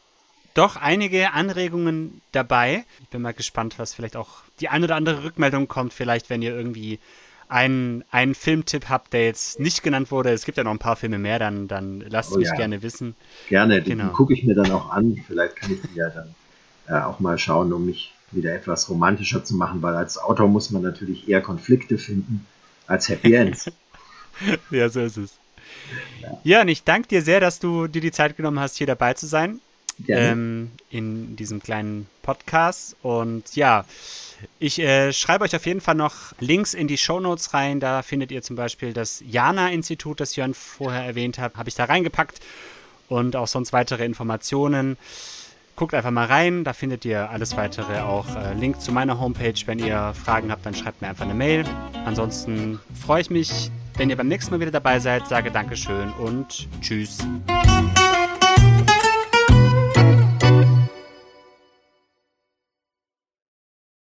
doch 0.55 0.77
einige 0.77 1.33
Anregungen 1.33 2.23
dabei. 2.33 2.85
Ich 3.03 3.09
bin 3.09 3.23
mal 3.23 3.35
gespannt, 3.35 3.79
was 3.79 3.95
vielleicht 3.95 4.17
auch 4.17 4.43
die 4.61 4.69
ein 4.69 4.85
oder 4.85 4.97
andere 4.97 5.25
Rückmeldung 5.25 5.69
kommt, 5.69 5.93
vielleicht 5.93 6.31
wenn 6.31 6.43
ihr 6.43 6.55
irgendwie 6.57 7.01
einen, 7.49 8.05
einen 8.11 8.35
Filmtipp 8.35 8.89
habt, 8.89 9.13
der 9.13 9.27
jetzt 9.27 9.61
nicht 9.61 9.83
genannt 9.83 10.11
wurde, 10.11 10.31
es 10.31 10.45
gibt 10.45 10.57
ja 10.57 10.65
noch 10.65 10.71
ein 10.71 10.79
paar 10.79 10.97
Filme 10.97 11.19
mehr, 11.19 11.39
dann, 11.39 11.69
dann 11.69 12.01
lasst 12.09 12.33
oh, 12.33 12.39
mich 12.39 12.49
ja. 12.49 12.55
gerne 12.55 12.83
wissen. 12.83 13.15
Gerne, 13.49 13.83
genau. 13.83 14.05
die 14.05 14.13
gucke 14.13 14.33
ich 14.33 14.45
mir 14.45 14.55
dann 14.55 14.71
auch 14.71 14.91
an. 14.91 15.23
Vielleicht 15.27 15.57
kann 15.57 15.73
ich 15.73 15.81
die 15.83 15.99
ja 15.99 16.09
dann 16.09 16.35
äh, 16.89 17.05
auch 17.05 17.21
mal 17.21 17.39
schauen, 17.39 17.73
um 17.73 17.87
mich 17.87 18.13
wieder 18.31 18.55
etwas 18.55 18.89
romantischer 18.89 19.45
zu 19.45 19.55
machen, 19.55 19.83
weil 19.83 19.95
als 19.95 20.19
Autor 20.19 20.49
muss 20.49 20.71
man 20.71 20.83
natürlich 20.83 21.29
eher 21.29 21.41
Konflikte 21.41 21.99
finden 21.99 22.47
als 22.87 23.09
Happy 23.09 23.35
Ends. 23.35 23.71
ja, 24.71 24.89
so 24.89 25.01
ist 25.01 25.17
es. 25.17 25.39
Ja. 26.21 26.41
ja, 26.43 26.61
und 26.63 26.69
ich 26.69 26.85
danke 26.85 27.09
dir 27.09 27.23
sehr, 27.23 27.41
dass 27.41 27.59
du 27.59 27.87
dir 27.87 28.01
die 28.01 28.13
Zeit 28.13 28.37
genommen 28.37 28.59
hast, 28.59 28.77
hier 28.79 28.87
dabei 28.87 29.15
zu 29.15 29.27
sein. 29.27 29.61
Ähm, 30.09 30.73
in 30.91 31.37
diesem 31.37 31.63
kleinen 31.63 32.07
Podcast. 32.23 32.97
Und 33.03 33.55
ja, 33.55 33.85
ich 34.59 34.79
äh, 34.79 35.13
schreibe 35.13 35.45
euch 35.45 35.55
auf 35.55 35.67
jeden 35.67 35.81
Fall 35.81 35.95
noch 35.95 36.33
Links 36.41 36.75
in 36.75 36.89
die 36.89 36.99
Show 36.99 37.21
Notes 37.21 37.55
rein. 37.55 37.81
Da 37.81 38.03
findet 38.03 38.33
ihr 38.33 38.43
zum 38.43 38.57
Beispiel 38.57 38.93
das 38.93 39.23
Jana-Institut, 39.27 40.21
das 40.21 40.37
Jörn 40.37 40.55
vorher 40.55 41.05
erwähnt 41.05 41.39
hat, 41.39 41.57
habe 41.57 41.69
ich 41.69 41.75
da 41.75 41.85
reingepackt. 41.85 42.41
Und 43.09 43.37
auch 43.37 43.47
sonst 43.47 43.73
weitere 43.73 44.05
Informationen. 44.05 44.97
Guckt 45.77 45.93
einfach 45.93 46.13
mal 46.13 46.27
rein, 46.27 46.63
da 46.63 46.73
findet 46.73 47.05
ihr 47.05 47.31
alles 47.31 47.57
weitere, 47.57 47.99
auch 47.99 48.37
äh, 48.37 48.55
Link 48.55 48.81
zu 48.81 48.93
meiner 48.93 49.19
Homepage. 49.19 49.55
Wenn 49.67 49.81
ihr 49.81 50.15
Fragen 50.15 50.53
habt, 50.53 50.65
dann 50.65 50.75
schreibt 50.75 51.03
mir 51.03 51.09
einfach 51.09 51.25
eine 51.25 51.35
Mail. 51.35 51.65
Ansonsten 52.05 52.79
freue 53.05 53.23
ich 53.23 53.31
mich, 53.31 53.73
wenn 53.97 54.09
ihr 54.09 54.17
beim 54.17 54.29
nächsten 54.29 54.53
Mal 54.53 54.61
wieder 54.61 54.71
dabei 54.71 55.01
seid. 55.01 55.27
Sage 55.27 55.51
Dankeschön 55.51 56.13
und 56.13 56.69
Tschüss. 56.81 57.19